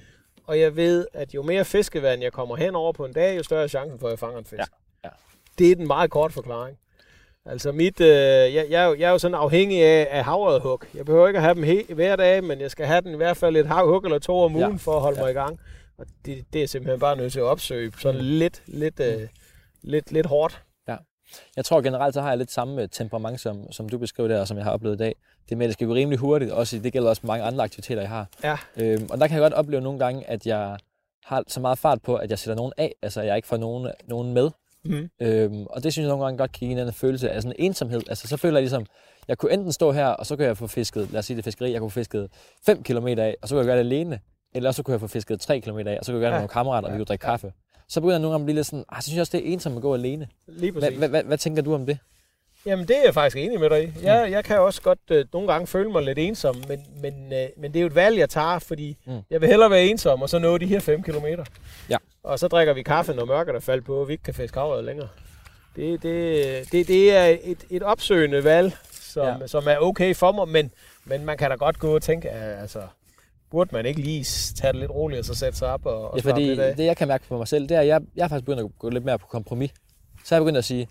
[0.45, 3.43] Og jeg ved, at jo mere fiskevand jeg kommer hen over på en dag, jo
[3.43, 4.59] større er chancen for, at jeg fanger en fisk.
[4.59, 4.63] Ja.
[5.03, 5.09] Ja.
[5.57, 6.77] Det er den meget kort forklaring.
[7.45, 10.83] Altså mit, øh, jeg, jeg, er jo, jeg er jo sådan afhængig af, af havredhug.
[10.93, 13.17] Jeg behøver ikke at have dem he- hver dag, men jeg skal have den i
[13.17, 14.77] hvert fald et havhug eller to om ugen ja.
[14.77, 15.23] for at holde ja.
[15.23, 15.59] mig i gang.
[15.97, 18.27] Og det, det er simpelthen bare nødt til at opsøge sådan mm.
[18.27, 19.27] lidt, lidt, øh,
[19.81, 20.61] lidt, lidt hårdt.
[20.87, 20.95] Ja.
[21.55, 24.47] Jeg tror generelt, så har jeg lidt samme temperament, som, som du beskriver der, og
[24.47, 25.15] som jeg har oplevet i dag.
[25.49, 26.51] Det med, at det skal gå rimelig hurtigt.
[26.51, 28.27] Også, det gælder også mange andre aktiviteter, jeg har.
[28.43, 28.57] Ja.
[28.77, 30.77] Øhm, og der kan jeg godt opleve nogle gange, at jeg
[31.25, 32.95] har så meget fart på, at jeg sætter nogen af.
[33.01, 34.49] Altså, jeg ikke får nogen, nogen med.
[34.86, 35.09] Mm.
[35.21, 37.55] Øhm, og det synes jeg nogle gange godt kan give en anden følelse af sådan
[37.59, 38.01] en ensomhed.
[38.09, 38.86] Altså, så føler jeg ligesom,
[39.27, 41.43] jeg kunne enten stå her, og så kunne jeg få fisket, lad os sige det
[41.43, 42.29] fiskeri, jeg kunne få fisket
[42.65, 44.19] 5 km af, og så kunne jeg gøre det alene.
[44.55, 46.23] Eller så kunne jeg få fisket 3 km af, og så kunne jeg gøre det
[46.23, 46.29] ja.
[46.29, 47.51] med nogle kammerater, og vi kunne drikke kaffe
[47.91, 49.47] så begynder jeg nogle gange at blive lidt sådan, ah, så synes jeg også, det
[49.47, 50.27] er ensomt at gå alene.
[50.47, 50.97] Lige præcis.
[50.97, 51.97] Hvad, hvad, hvad tænker du om det?
[52.66, 53.91] Jamen, det er jeg faktisk enig med dig i.
[54.03, 54.32] Jeg, mm.
[54.32, 57.74] jeg kan også godt øh, nogle gange føle mig lidt ensom, men, men, øh, men
[57.74, 59.20] det er jo et valg, jeg tager, fordi mm.
[59.30, 61.26] jeg vil hellere være ensom, og så nå de her 5 km.
[61.89, 61.97] Ja.
[62.24, 64.59] Og så drikker vi kaffe, når mørket er faldet på, og vi ikke kan fiske
[64.59, 65.07] havret længere.
[65.76, 69.47] Det, det, det, det er et, et opsøgende valg, som, ja.
[69.47, 70.72] som er okay for mig, men,
[71.05, 72.82] men man kan da godt gå og tænke, altså,
[73.51, 74.24] burde man ikke lige
[74.55, 76.76] tage det lidt roligt og så sætte sig op og, og ja, fordi lidt af?
[76.76, 78.64] det jeg kan mærke på mig selv, det er, at jeg, jeg er faktisk begyndt
[78.64, 79.72] at gå lidt mere på kompromis.
[80.26, 80.88] Så er jeg begyndt at sige,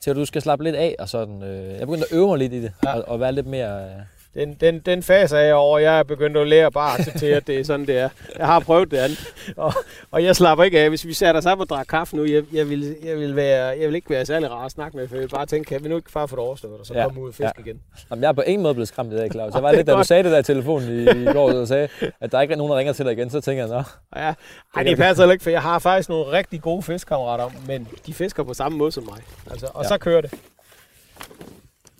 [0.00, 2.26] til at du skal slappe lidt af, og sådan, øh, jeg er begyndt at øve
[2.28, 2.94] mig lidt i det, ja.
[2.96, 3.84] og, og være lidt mere...
[3.84, 3.90] Øh,
[4.34, 5.78] den, den, den fase er jeg over.
[5.78, 8.08] Jeg er begyndt at lære bare at acceptere, at det er sådan, det er.
[8.38, 9.34] Jeg har prøvet det andet.
[9.56, 9.72] Og,
[10.10, 10.88] og jeg slapper ikke af.
[10.88, 13.64] Hvis vi sætter os op og drikker kaffe nu, jeg, jeg, vil, jeg, vil være,
[13.64, 15.84] jeg vil ikke være særlig rar at snakke med, for jeg vil bare tænke, kan
[15.84, 17.04] vi nu ikke fare for det overstået, og så ja.
[17.04, 17.62] komme ud og fiske ja.
[17.62, 17.80] igen.
[18.10, 19.54] Jamen, jeg er på ingen måde blevet skræmt i dag, Claus.
[19.54, 21.88] Jeg var lidt, da du sagde det der i telefonen i, i går, og sagde,
[22.20, 23.82] at der er ikke nogen, der ringer til dig igen, så tænker jeg, nå.
[24.20, 24.34] Ja,
[24.76, 28.42] Ej, det passer ikke, for jeg har faktisk nogle rigtig gode fiskekammerater, men de fisker
[28.42, 29.20] på samme måde som mig.
[29.50, 29.88] Altså, og ja.
[29.88, 30.34] så kører det.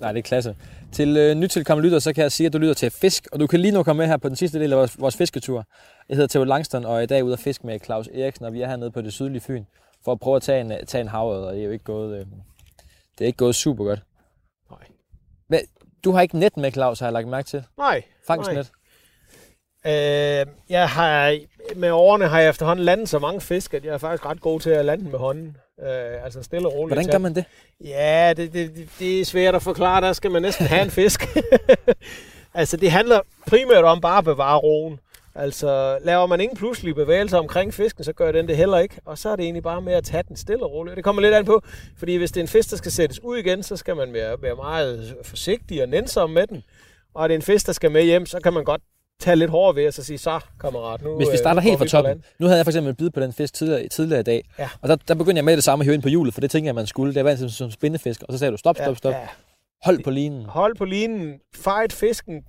[0.00, 0.56] Nej, det er klasse.
[0.92, 3.46] Til øh, nytilkommende lytter, så kan jeg sige, at du lytter til Fisk, og du
[3.46, 5.64] kan lige nu komme med her på den sidste del af vores, vores fisketur.
[6.08, 8.52] Jeg hedder Theo Langston, og er i dag ude at fiske med Claus Eriksen, og
[8.52, 9.64] vi er hernede på det sydlige Fyn,
[10.04, 12.18] for at prøve at tage en, tage en havød, og det er jo ikke gået,
[12.18, 12.26] øh,
[13.18, 14.00] det er ikke gået super godt.
[14.70, 14.80] Nej.
[15.48, 15.60] Men
[16.04, 17.64] du har ikke net med, Claus, har jeg lagt mærke til?
[17.78, 18.02] Nej.
[18.26, 18.70] Fangstnet?
[19.86, 21.38] Øh, jeg har,
[21.76, 24.60] med årene har jeg efterhånden landet så mange fisk, at jeg er faktisk ret god
[24.60, 25.56] til at lande med hånden.
[25.82, 26.96] Øh, altså stille og roligt.
[26.96, 27.44] Hvordan gør man det?
[27.84, 30.00] Ja, det, det, det er svært at forklare.
[30.00, 31.36] Der skal man næsten have en fisk.
[32.54, 35.00] altså det handler primært om bare at bevare roen.
[35.34, 39.00] Altså laver man ingen pludselige bevægelser omkring fisken, så gør den det heller ikke.
[39.04, 40.96] Og så er det egentlig bare med at tage den stille og roligt.
[40.96, 41.62] Det kommer lidt an på,
[41.96, 44.42] fordi hvis det er en fisk, der skal sættes ud igen, så skal man være,
[44.42, 46.62] være meget forsigtig og nænsom med den.
[47.14, 48.82] Og er det en fisk, der skal med hjem, så kan man godt
[49.20, 51.78] tage lidt hårdere ved, og så sige, så kammerat, nu Hvis vi øh, starter helt
[51.78, 52.24] fra toppen.
[52.38, 54.68] Nu havde jeg for eksempel bid på den fisk tidligere, tidligere i dag, ja.
[54.82, 56.50] og der, der begyndte jeg med det samme at hive ind på hjulet, for det
[56.50, 57.14] tænkte jeg, man skulle.
[57.14, 59.12] Det var som, som spindefisk, og så sagde du, stop, stop, stop.
[59.12, 59.18] Ja.
[59.82, 60.44] Hold på linen.
[60.44, 61.34] Hold på linen.
[61.54, 62.42] Fight fisken.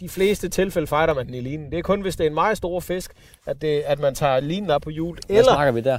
[0.00, 1.70] De fleste tilfælde fighter man den i linen.
[1.70, 3.12] Det er kun, hvis det er en meget stor fisk,
[3.46, 5.18] at, det, at man tager linen op på hjul.
[5.28, 5.98] Hvad snakker vi der?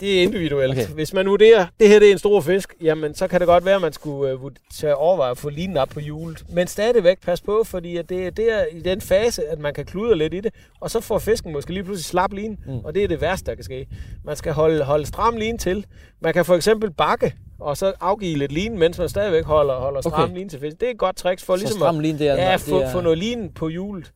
[0.00, 0.72] Det er individuelt.
[0.72, 0.86] Okay.
[0.86, 3.64] Hvis man vurderer, det her det er en stor fisk, jamen så kan det godt
[3.64, 4.38] være, at man skulle øh,
[4.74, 6.44] tage overveje at få linen op på hjulet.
[6.52, 9.84] Men stadigvæk pas på, fordi at det er der i den fase, at man kan
[9.86, 12.78] kludre lidt i det, og så får fisken måske lige pludselig slap lin, Mm.
[12.84, 13.86] og det er det værste, der kan ske.
[14.24, 15.86] Man skal holde, holde stram lin til.
[16.20, 20.00] Man kan for eksempel bakke, og så afgive lidt lin, mens man stadigvæk holder, holder
[20.00, 20.22] stram Okay.
[20.22, 20.34] okay.
[20.38, 20.80] lin til fisk.
[20.80, 22.34] Det er et godt trick for Så ligesom stram at lin, det er...
[22.34, 24.12] ja, det få, er, få noget lin på hjulet.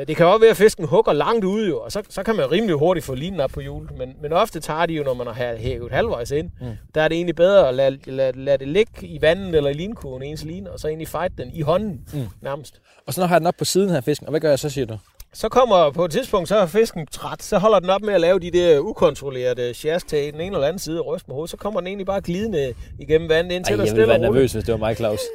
[0.00, 2.36] Øh, Det kan også være, at fisken hugger langt ude, jo, og så, så kan
[2.36, 3.90] man rimelig hurtigt få linen op på hjulet.
[3.98, 6.50] Men, men ofte tager de jo, når man har hævet halvvejs ind.
[6.60, 6.66] Mm.
[6.94, 9.74] Der er det egentlig bedre at lade, lade, lade det ligge i vandet eller i
[9.74, 12.20] linkurven, ens line, og så egentlig fight den i hånden Mm.
[12.42, 12.80] nærmest.
[13.06, 14.58] Og så når har jeg den op på siden her fisken, og hvad gør jeg
[14.58, 14.98] så, siger du?
[15.32, 18.20] Så kommer på et tidspunkt, så er fisken træt, så holder den op med at
[18.20, 21.50] lave de der ukontrollerede sjask til den ene eller anden side og ryste med hovedet.
[21.50, 24.32] Så kommer den egentlig bare glidende igennem vandet indtil Ej, der jeg stille ville være
[24.32, 25.20] nervøs, hvis det var mig, Claus.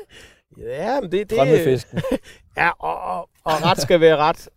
[0.68, 2.02] Ja, men det, det, Drømmefisken.
[2.58, 4.50] Ja, og, og, og ret skal være ret.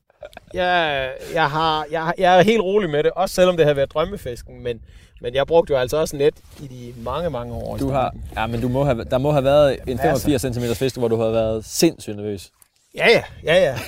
[0.55, 3.93] Jeg, jeg, har, jeg, jeg er helt rolig med det, også selvom det har været
[3.95, 4.80] drømmefisken, men,
[5.20, 7.76] men jeg brugte jo altså også net i de mange, mange år.
[7.76, 10.28] Du har, ja, men du må have, der må have været en Masser.
[10.28, 12.51] 85 cm fisk, hvor du har været sindssygt nervøs.
[12.95, 13.78] Ja, ja, ja, ja.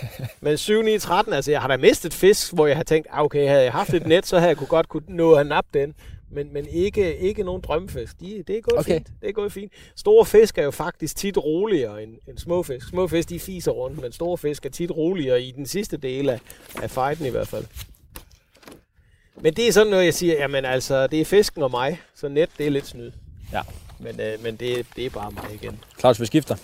[0.40, 3.22] Men 7, 9, 13, altså jeg har da mistet fisk, hvor jeg har tænkt, ah,
[3.24, 5.78] okay, havde jeg haft et net, så havde jeg kunne godt kunne nå at nappe
[5.78, 5.94] den.
[6.34, 8.20] Men, men ikke, ikke nogen drømmefisk.
[8.20, 8.94] De, det er gået Okay.
[8.94, 9.06] fint.
[9.22, 9.72] Det er gået fint.
[9.96, 12.88] Store fisk er jo faktisk tit roligere end, end små fisk.
[12.88, 16.28] Små fisk, de fiser rundt, men store fisk er tit roligere i den sidste del
[16.30, 16.40] af,
[16.82, 17.64] af fighten i hvert fald.
[19.40, 22.28] Men det er sådan noget, jeg siger, jamen altså, det er fisken og mig, så
[22.28, 23.10] net, det er lidt snyd.
[23.52, 23.60] Ja.
[23.98, 25.78] Men, øh, men det, det er bare mig igen.
[25.98, 26.56] Claus, vi skifter.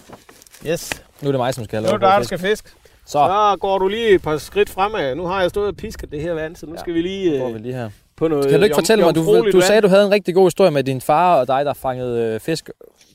[0.67, 1.03] Yes.
[1.23, 2.77] Nu er det mig, som skal have Nu er det dig, der skal fisk.
[3.07, 5.15] Så Så går du lige et par skridt fremad.
[5.15, 6.81] Nu har jeg stået og pisket det her vand, så nu Ja.
[6.81, 7.91] skal vi lige går øh, vi lige her.
[8.21, 10.35] På noget Kan du ikke jom- fortælle mig, du, du sagde, du havde en rigtig
[10.35, 12.71] god historie med din far og dig, der fangede øh, fisk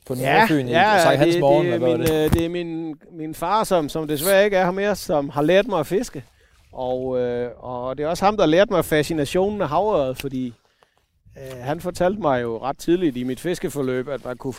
[0.08, 1.66] på Nordfyn ja, i Sankt Hans det, Morgen.
[1.66, 2.26] det, er min, det?
[2.26, 5.42] øh, det er min, min far, som, som desværre ikke er her mere, som har
[5.42, 6.24] lært mig at fiske.
[6.74, 10.54] Og, øh, og det er også ham, der lærte mig fascinationen af havøret, fordi
[11.38, 14.54] øh, han fortalte mig jo ret tidligt i mit fiskeforløb, at man kunne,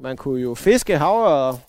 [0.00, 1.60] man kunne jo fiske havøret,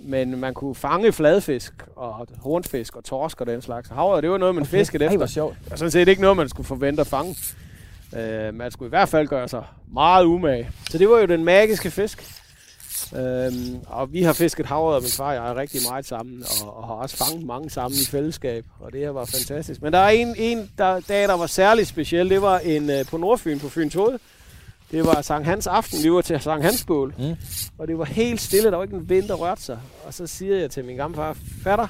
[0.00, 3.88] men man kunne fange fladfisk og hornfisk og torsk og den slags.
[3.88, 4.70] Havøret, det var noget, man okay.
[4.70, 5.16] fiskede Ej, efter.
[5.16, 5.56] hvor sjovt.
[5.70, 7.36] Og sådan set ikke noget, man skulle forvente at fange.
[8.16, 10.70] Øh, man skulle i hvert fald gøre sig meget umage.
[10.90, 12.40] Så det var jo den magiske fisk.
[13.16, 16.44] Øhm, og vi har fisket havret, og min far og jeg er rigtig meget sammen,
[16.62, 19.82] og, og har også fanget mange sammen i fællesskab, og det her var fantastisk.
[19.82, 23.06] Men der er en, en der, dag, der var særlig speciel, det var en øh,
[23.06, 24.18] på Nordfyn, på Fyns Hoved.
[24.90, 27.36] Det var Sankt Hans aften, vi var til Sankt Hans bål, Mm.
[27.78, 29.78] og det var helt stille, der var ikke en vind, der rørte sig.
[30.04, 31.88] Og så siger jeg til min gamle far, fatter,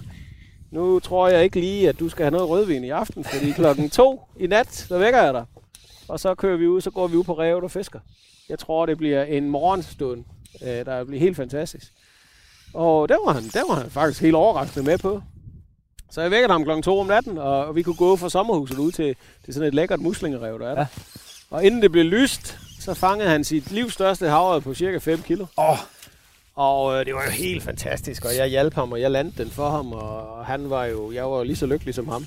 [0.70, 3.90] nu tror jeg ikke lige, at du skal have noget rødvin i aften, fordi klokken
[3.90, 5.44] to i nat, der vækker jeg dig.
[6.08, 7.98] Og så kører vi ud, så går vi ud på revet og fisker.
[8.48, 10.24] Jeg tror, det bliver en morgenstund,
[10.62, 11.92] øh, der bliver helt fantastisk.
[12.74, 15.22] Og der var, han, der var han faktisk helt overraskende med på.
[16.10, 18.78] Så jeg vækkede ham klokken to om natten, og, og vi kunne gå fra sommerhuset
[18.78, 20.80] ud til, til sådan et lækkert muslingerev, der er der.
[20.80, 20.86] Ja.
[21.50, 25.22] Og inden det blev lyst, så fangede han sit livs største havre på cirka 5
[25.22, 25.46] kilo.
[25.58, 25.78] Åh,
[26.54, 29.50] Og øh, det var jo helt fantastisk, og jeg hjalp ham, og jeg landede den
[29.50, 32.26] for ham, og han var jo, jeg var jo lige så lykkelig som ham.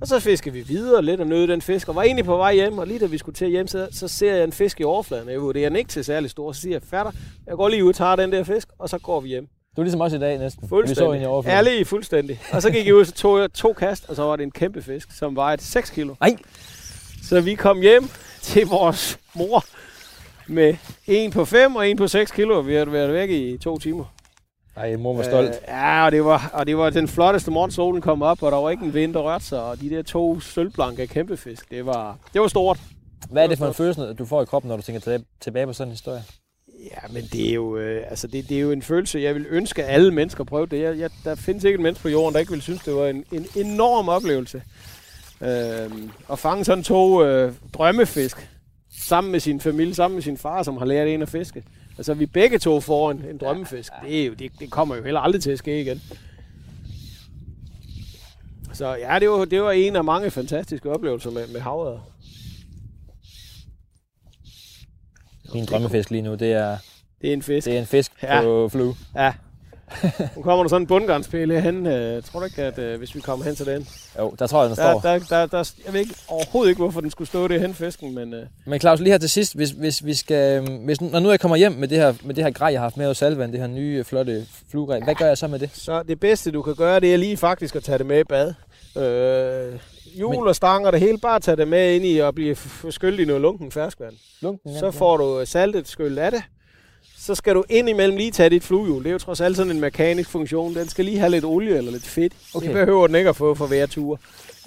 [0.00, 2.54] Og så fiskede vi videre lidt og nød den fisk, og var egentlig på vej
[2.54, 4.84] hjem, og lige da vi skulle til hjem, så, så ser jeg en fisk i
[4.84, 7.12] overfladen, og jeg vurderer den ikke til særlig stor, så siger jeg, fatter,
[7.46, 9.46] jeg går lige ud og tager den der fisk, og så går vi hjem.
[9.76, 10.62] du er ligesom også i dag næsten.
[10.62, 11.22] Vi så Fuldstændig.
[11.22, 11.58] i overfladen.
[11.58, 12.40] Ærlig, fuldstændig.
[12.52, 14.50] Og så gik jeg ud, så tog jeg to kast, og så var det en
[14.50, 16.14] kæmpe fisk, som vejede 6 kilo.
[16.20, 16.36] Ej.
[17.22, 18.08] Så vi kom hjem
[18.42, 19.64] til vores mor
[20.46, 20.76] med
[21.06, 24.04] en på 5 og en på 6 kilo, vi havde været væk i to timer.
[24.76, 25.48] Ej, mor var stolt.
[25.48, 28.52] Øh, ja, og det, var, og det var den flotteste morgen, solen kom op, og
[28.52, 31.86] der var ikke en vind, der rørte sig, og de der to sølvblanke kæmpefisk, det
[31.86, 32.78] var, det var stort.
[33.30, 35.72] Hvad er det for en følelse, du får i kroppen, når du tænker tilbage- på
[35.72, 36.22] sådan en historie?
[36.84, 39.46] Ja, men det er jo, øh, altså det, det er jo en følelse, jeg vil
[39.50, 40.82] ønske, at alle mennesker prøvede det.
[40.82, 43.06] Jeg, jeg, der findes ikke et menneske på jorden, der ikke vil synes, det var
[43.06, 44.62] en, en enorm oplevelse.
[45.40, 45.90] Øh,
[46.32, 48.50] at fange sådan to øh, drømmefisk,
[49.00, 51.64] sammen med sin familie, sammen med sin far, som har lært en at fiske.
[51.98, 53.92] Altså, vi begge to får en, en drømmefisk.
[54.04, 56.02] Det, er jo, det, det kommer jo heller aldrig til at ske igen.
[58.72, 62.00] Så ja, det var, det var en af mange fantastiske oplevelser med, med havet.
[65.54, 66.78] Min drømmefisk lige nu, det er,
[67.22, 67.64] Det er en fisk.
[67.66, 68.40] det er en fisk Ja.
[68.42, 68.94] på flue.
[69.14, 69.32] Ja.
[70.36, 71.86] Nu kommer der sådan en bundgarnspille hen.
[71.86, 73.88] Øh, tror du ikke, at øh, hvis vi kommer hen til den?
[74.18, 75.10] Jo, der tror jeg, den Der, står.
[75.10, 78.14] der, der, der, jeg ved ikke, overhovedet ikke, hvorfor den skulle stå det hen, fisken,
[78.14, 81.20] men øh, Men Claus, lige her til sidst, hvis, hvis vi skal, øhm, hvis, når
[81.20, 83.06] nu jeg kommer hjem med det her, med det her grej, jeg har haft med
[83.06, 85.70] hos Salvan, det her nye, flotte fluegrej, hvad gør jeg så med det?
[85.72, 88.24] så det bedste, du kan gøre, det er lige faktisk at tage det med i
[88.24, 88.54] bad.
[88.96, 89.78] Øh,
[90.14, 92.56] hjul og stang og det hele, bare tage det med ind i og blive
[92.90, 94.14] skyllet i noget lunken ferskvand.
[94.42, 96.42] Lunken, Så får du saltet skyld af det.
[97.28, 99.02] Så skal du ind imellem lige tage dit fluehjul.
[99.02, 100.74] Det er jo trods alt sådan en mekanisk funktion.
[100.74, 102.32] Den skal lige have lidt olie eller lidt fedt.
[102.54, 102.66] Okay.
[102.66, 104.20] Det behøver den ikke at få for hver tur.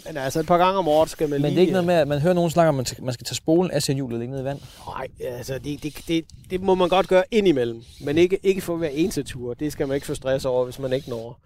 [0.08, 1.52] Men altså et par gange om året skal man Men lige...
[1.52, 3.36] det er ikke noget med, at man hører nogen snakke om, at man skal- tage
[3.36, 4.60] spolen af hjulet og lægge ned i vand.
[4.98, 5.08] Nej,
[5.38, 7.82] altså det, det, det, det må man godt gøre indimellem.
[8.02, 9.54] Men ikke, ikke for hver eneste tur.
[9.54, 11.40] Det skal man ikke få stress over, hvis man ikke når.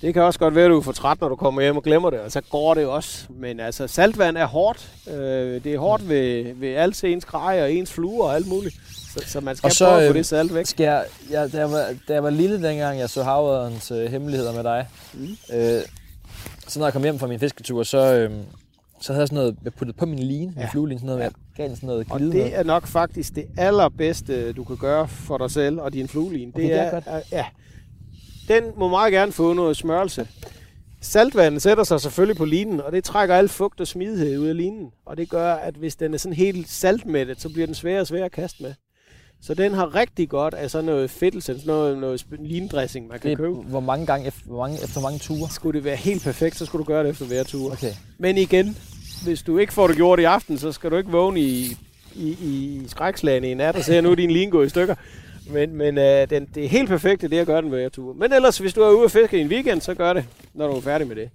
[0.00, 1.82] Det kan også godt være, at du er for træt, når du kommer hjem og
[1.82, 3.24] glemmer det, og så går det også.
[3.30, 4.90] Men altså, saltvand er hårdt.
[5.10, 8.76] Øh, det er hårdt ved, ved alt ens grej og ens fluer og alt muligt.
[9.12, 10.66] Så, så man skal Og så, prøve at få øh, det salt væk.
[10.66, 14.10] Skal jeg, jeg, da, jeg var, da jeg var lille dengang, jeg så havrederens øh,
[14.10, 15.36] hemmeligheder med dig, Mm.
[15.54, 15.80] øh,
[16.68, 18.30] så når jeg kom hjem fra min fisketur, så, øh,
[19.00, 20.68] så havde jeg sådan noget, jeg puttet på min line, min Ja.
[20.72, 21.62] flueline, sådan noget, ja.
[21.64, 25.38] jeg sådan noget Og glide det er nok faktisk det allerbedste, du kan gøre for
[25.38, 26.48] dig selv og din fluelin.
[26.54, 27.04] Okay, det er godt.
[27.06, 27.44] er- ja,
[28.48, 30.28] den må meget gerne få noget smørelse.
[31.00, 34.56] Saltvandet sætter sig selvfølgelig på linen, og det trækker al fugt og smidighed ud af
[34.56, 34.90] linen.
[35.06, 38.06] Og det gør, at hvis den er sådan helt saltmættet, så bliver den svær og
[38.06, 38.74] svær at kaste med.
[39.42, 43.30] Så den har rigtig godt af sådan noget fedtelse, sådan noget, noget lindressing, man kan
[43.30, 43.54] Det købe.
[43.54, 45.50] hvor mange gange, efter, hvor mange, efter mange ture.
[45.50, 47.72] Skulle det være helt perfekt, så skulle du gøre det efter hver tur.
[47.72, 47.92] Okay.
[48.18, 48.76] Men igen,
[49.24, 51.76] hvis du ikke får det gjort i aften, så skal du ikke vågne i,
[52.14, 54.94] i, i skrækslagene i nat og se, at nu er din line gået i stykker.
[55.50, 58.12] Men, men øh, den, det er helt perfekt, det at gøre den hver tur.
[58.12, 60.24] Men ellers, hvis du er ude at fiske i en weekend, så gør det,
[60.54, 61.30] når du er færdig med det.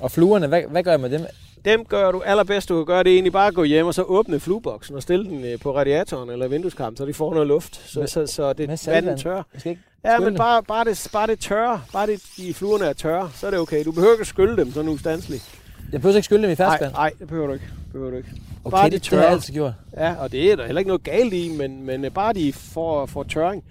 [0.00, 1.20] Og fluerne, hvad, hvad gør jeg med dem?
[1.64, 4.02] Dem gør du allerbedst, du kan gøre det egentlig bare at gå hjem og så
[4.02, 7.90] åbne flueboksen og stille den øh, på radiatoren eller vindueskarmen, så de får noget luft,
[7.90, 9.42] så, Med- så, så det vandet tør.
[9.66, 13.30] Ikke Ja, men bare, bare, det, bare det tørre, bare det, de fluerne er tørre,
[13.34, 13.84] så er det okay.
[13.84, 15.60] Du behøver ikke at skylle dem sådan ustandsligt.
[15.92, 16.92] Jeg behøver ikke skylle dem i ferskvand.
[16.92, 17.64] nej, det behøver du ikke.
[17.92, 18.28] Behøver du ikke.
[18.64, 19.72] Okay, bare det, de det har jeg altid gjort.
[19.96, 22.52] Ja, og det er der heller ikke noget galt i, men, men øh, bare de
[22.52, 23.64] får, får tørring.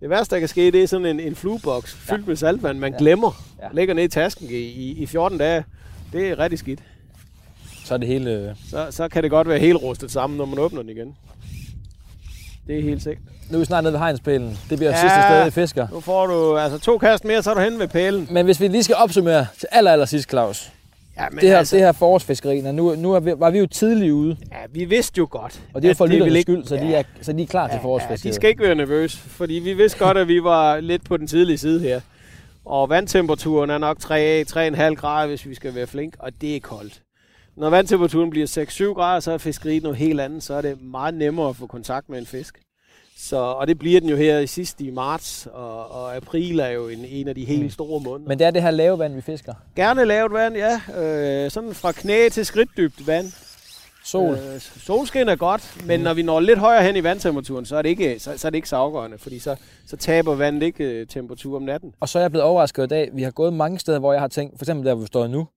[0.00, 2.92] Det værste, der kan ske, det er sådan en, en flueboks fyldt med saltvand, man
[2.92, 2.98] Ja.
[2.98, 3.42] glemmer.
[3.62, 3.68] Ja.
[3.72, 5.64] Lægger ned i tasken i, i, i 14 dage.
[6.12, 6.80] Det er rigtig skidt.
[7.84, 8.30] Så er det hele...
[8.30, 8.54] Øh...
[8.70, 11.16] Så, så kan det godt være helt rustet sammen, når man åbner den igen.
[12.66, 13.24] Det er helt sikkert.
[13.50, 14.58] Nu er vi snart nede ved hegnspælen.
[14.70, 14.96] Det bliver ja.
[14.96, 15.00] Ja.
[15.00, 15.86] sidste sted i fisker.
[15.92, 18.28] Nu får du altså to kast mere, så er du henne ved pælen.
[18.30, 20.72] Men hvis vi lige skal opsummere til aller, aller sidst, Claus.
[21.16, 23.66] Ja, men Det her, altså, det her forårsfiskeri, nu, nu er vi, var vi jo
[23.66, 24.36] tidligt ude.
[24.52, 25.60] ja, vi vidste jo godt.
[25.74, 27.66] Og det er jo for lytternes ikke- skyld, så de, er, så de er klar
[27.68, 28.24] til Ja, forårsfiskeriet.
[28.24, 31.26] de skal ikke være nervøse, fordi vi vidste godt, at vi var lidt på den
[31.26, 32.00] tidlige side her.
[32.64, 37.00] Og vandtemperaturen er nok 3-3,5 grader, hvis vi skal være flink, og det er koldt.
[37.56, 38.46] Når vandtemperaturen bliver
[38.90, 41.66] 6-7 grader, så er fiskeriet noget helt andet, så er det meget nemmere at få
[41.66, 42.60] kontakt med en fisk.
[43.16, 46.68] Så, og det bliver den jo her i sidst i marts, og, og april er
[46.68, 47.70] jo en, en af de helt Mm.
[47.70, 48.28] store måneder.
[48.28, 49.54] Men det er det her lave vand, vi fisker.
[49.76, 50.80] Gerne lavt vand, ja.
[51.44, 53.26] Øh, sådan fra knæ til skridtdybt vand.
[54.04, 54.34] Sol.
[54.34, 57.82] Øh, solskin er godt, men når vi når lidt højere hen i vandtemperaturen, så er
[57.82, 60.84] det ikke så, så, er det ikke så afgørende, fordi så, så taber vandet ikke
[60.84, 61.94] øh, temperatur om natten.
[62.00, 63.10] Og så er jeg blevet overrasket i dag.
[63.12, 65.26] Vi har gået mange steder, hvor jeg har tænkt, for eksempel der, hvor vi står
[65.26, 65.48] nu,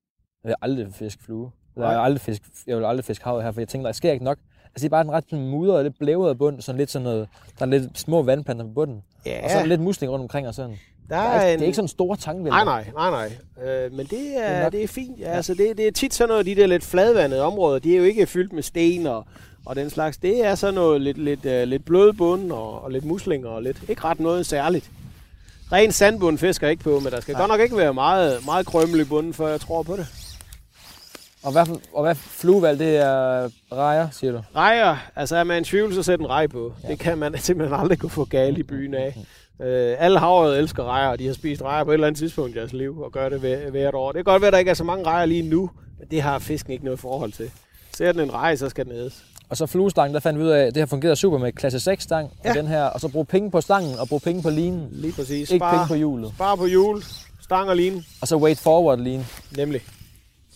[0.44, 1.52] jeg vil aldrig fiske flue.
[1.78, 4.12] Jeg, vil aldrig fiske, jeg vil aldrig fiske havet her, for jeg tænker, der sker
[4.12, 4.38] ikke nok.
[4.66, 7.04] Altså det er bare en ret sådan mudret og lidt blævret bund, sådan lidt sådan
[7.04, 7.28] noget,
[7.60, 9.04] der er lidt små vandplanter på bunden.
[9.26, 10.72] Ja, Og så er der lidt musling rundt omkring og sådan.
[11.10, 12.64] der Der er ikke, Det er ikke sådan store tankvælter.
[12.64, 13.74] Nej, nej, nej, nej.
[13.86, 15.20] Øh, men det Det er er, nok- det er fint.
[15.20, 17.98] Ja, altså, det, det er tit sådan noget, de der lidt fladvandede områder, de er
[17.98, 19.26] jo ikke fyldt med sten og,
[19.66, 20.18] og den slags.
[20.18, 23.64] Det er sådan noget lidt, lidt, uh, lidt blød bund og, og lidt muslinger og
[23.64, 24.92] lidt, ikke ret noget særligt.
[25.72, 27.42] Ren sandbund fisker ikke på, men der skal Nej.
[27.42, 30.08] godt nok ikke være meget, meget krømmel i bunden, før jeg tror på det.
[31.44, 34.42] Og hvad, og hvad fluevalg, det er rejer, siger du?
[34.56, 36.74] Rejer, altså er man i tvivl, så sæt en rej på.
[36.84, 36.88] Ja.
[36.88, 39.18] Det kan man simpelthen aldrig kunne få galt i byen af.
[39.62, 42.56] Øh, alle havet elsker rejer, og de har spist rejer på et eller andet tidspunkt
[42.56, 44.12] i deres liv, og gør det hver- hvert år.
[44.12, 45.70] Det kan godt være, at der ikke er så mange rejer lige nu,
[46.00, 47.52] men det har fisken ikke noget forhold til.
[47.98, 49.24] Ser den en rej, så skal den ædes.
[49.50, 51.80] Og så fluestang, der fandt vi ud af, at det har fungeret super med klasse
[51.80, 52.50] 6 stang ja.
[52.50, 52.50] Ja.
[52.52, 54.88] og den her, og så bruge penge på stangen og bruge penge på linen.
[54.92, 55.52] Lige præcis.
[55.52, 56.32] Ikke penge Spar, på hjulet.
[56.36, 57.04] spar på hjul,
[57.42, 59.26] stang og line, Og så wait forward line.
[59.58, 59.82] nemlig.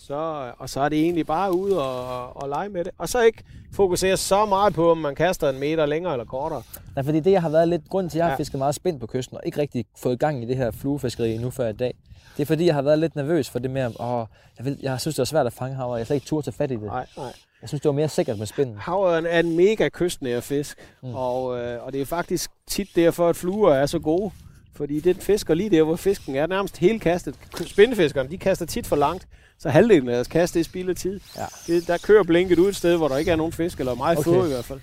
[0.06, 2.92] Så, og så er det egentlig bare ud og, og lege med det.
[2.98, 3.42] Og så ikke
[3.74, 6.62] fokusere så meget på, om man kaster en meter længere eller kortere.
[6.96, 8.36] Nej, fordi det jeg har været lidt grund til, at jeg har Ja.
[8.36, 11.50] fisket meget spændt på kysten, og ikke rigtig fået gang i det her fluefiskeri nu
[11.50, 11.94] før i dag.
[12.36, 14.26] Det er fordi, jeg har været lidt nervøs for det med, åh,
[14.58, 15.96] jeg, vil, jeg synes, det var svært at fange haver.
[15.96, 16.82] Jeg har slet ikke tur til fat i det.
[16.82, 17.32] Nej, nej.
[17.62, 18.76] Jeg synes, det var mere sikkert med spinden.
[18.78, 21.14] Havørn er en mega kystnær fisk, Mm.
[21.14, 24.30] og, øh, og det er faktisk tit derfor, at fluer er så gode.
[24.76, 27.34] Fordi den fisker lige der, hvor fisken er nærmest helt kastet.
[27.66, 29.26] Spindefiskerne, de kaster tit for langt,
[29.62, 31.20] så halvdelen af deres kast, det er spild af tid.
[31.36, 31.46] Ja.
[31.66, 34.18] Det, der kører blinket ud et sted, hvor der ikke er nogen fisk, eller meget
[34.18, 34.30] Okay.
[34.30, 34.80] få i hvert fald.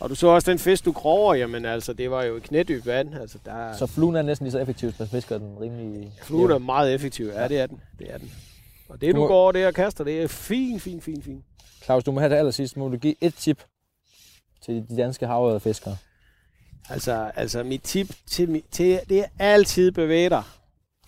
[0.00, 2.86] Og du så også den fisk, du kroger, jamen altså, det var jo i knædyb
[2.86, 3.14] vand.
[3.14, 6.12] Altså, der, Så fluen er næsten lige så effektiv, man fisker den rimelig...
[6.22, 7.26] fluen er meget effektiv.
[7.26, 7.80] Ja, det er den.
[7.98, 8.32] Det er den.
[8.88, 11.44] Og det, Du du går der og kaster, det er fint, fint, fint, fint.
[11.84, 12.76] Claus, du må have det allersidst.
[12.76, 13.64] Må du give et tip
[14.64, 15.96] til de danske havørredfiskere?
[16.90, 20.42] Altså, altså mit tip til, til det er altid bevæge dig.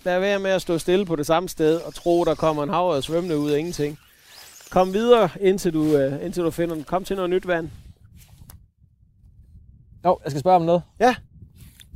[0.05, 2.69] Lad være med at stå stille på det samme sted og tro, der kommer en
[2.69, 3.99] havørred svømmende ud af ingenting.
[4.71, 6.85] Kom videre, indtil du, uh, indtil du finder den.
[6.85, 7.71] Kom til noget nyt vand.
[10.05, 10.83] Jo, jeg skal spørge om noget.
[11.01, 11.15] Ja.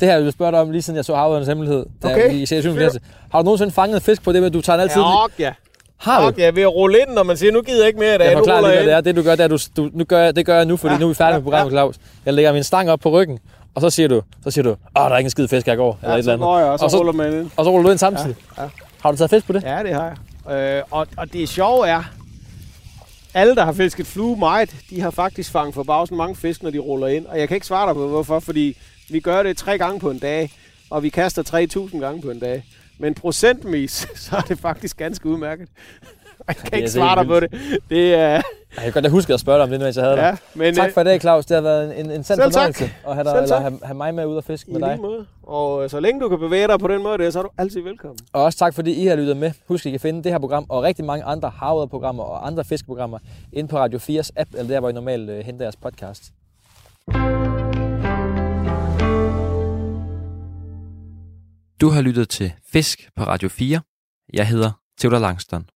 [0.01, 2.31] Det her, jeg vil spørge dig om, lige siden jeg så Havørens Hemmelighed, da Okay.
[2.35, 2.73] vi i C7.
[2.73, 3.01] klasse.
[3.31, 5.01] Har du nogensinde fanget fisk på det med, at du tager den altid?
[5.03, 5.53] Ja, ok, ja.
[5.99, 6.27] Har du?
[6.29, 8.19] Ok, ja, ved at rulle ind, når man siger, nu gider jeg ikke mere i
[8.19, 9.01] dag, Jeg forklarer lige, jeg hvad det er.
[9.01, 10.93] Det du gør, det er, du, du, nu gør jeg, det gør jeg nu, fordi
[10.95, 11.97] Ja, nu er vi færdige ja, med programmet, Claus.
[12.27, 13.39] Jeg lægger min stang op på ryggen,
[13.75, 15.77] og så siger du, så siger du, åh, der er ikke en skid fisk, jeg
[15.77, 16.61] går, eller Ja, et så eller andet.
[16.63, 17.51] jeg, og så, Og så- ruller man ind.
[17.57, 18.37] Og så ruller du ind samtidig.
[18.59, 18.69] Ja, ja.
[19.03, 19.63] Har du taget fisk på det?
[19.63, 20.15] Ja, det har
[20.49, 20.79] jeg.
[20.79, 22.03] Øh, og, og det sjove er,
[23.35, 26.79] alle, der har fisket flue meget, de har faktisk fanget forbavsende mange fisk, når de
[26.79, 27.27] ruller ind.
[27.27, 28.77] Og jeg kan ikke svare dig på, hvorfor, fordi
[29.11, 30.51] vi gør det tre gange på en dag,
[30.91, 31.43] og vi kaster
[31.93, 32.65] 3.000 gange på en dag.
[32.99, 35.69] Men procentvis, så er det faktisk ganske udmærket.
[36.49, 37.81] Jeg kan ikke så svare dig på det.
[37.91, 38.43] Det er...
[38.77, 40.23] Jeg kan godt huske at spørge dig om det, mens jeg havde dig.
[40.23, 41.47] Ja, men Tak øh, for i dag, Claus.
[41.47, 42.53] Det har været en, en, sand tak.
[42.53, 44.99] fornøjelse at have, dig, eller have, have mig med ud og fiske i med dig.
[45.01, 45.27] måde.
[45.43, 47.51] Og øh, så længe du kan bevæge dig på den måde, der, så er du
[47.59, 48.19] altid velkommen.
[48.33, 49.53] Og også tak, fordi I har lyttet med.
[49.69, 53.19] Husk, I kan finde det her program og rigtig mange andre havreprogrammer og andre fiskeprogrammer
[53.53, 56.33] inde på Radio 4's app, eller der, hvor I normalt øh, henter jeres podcast.
[61.81, 63.81] Du har lyttet til Fisk på Radio 4.
[64.33, 65.69] Jeg hedder Theodor Langston.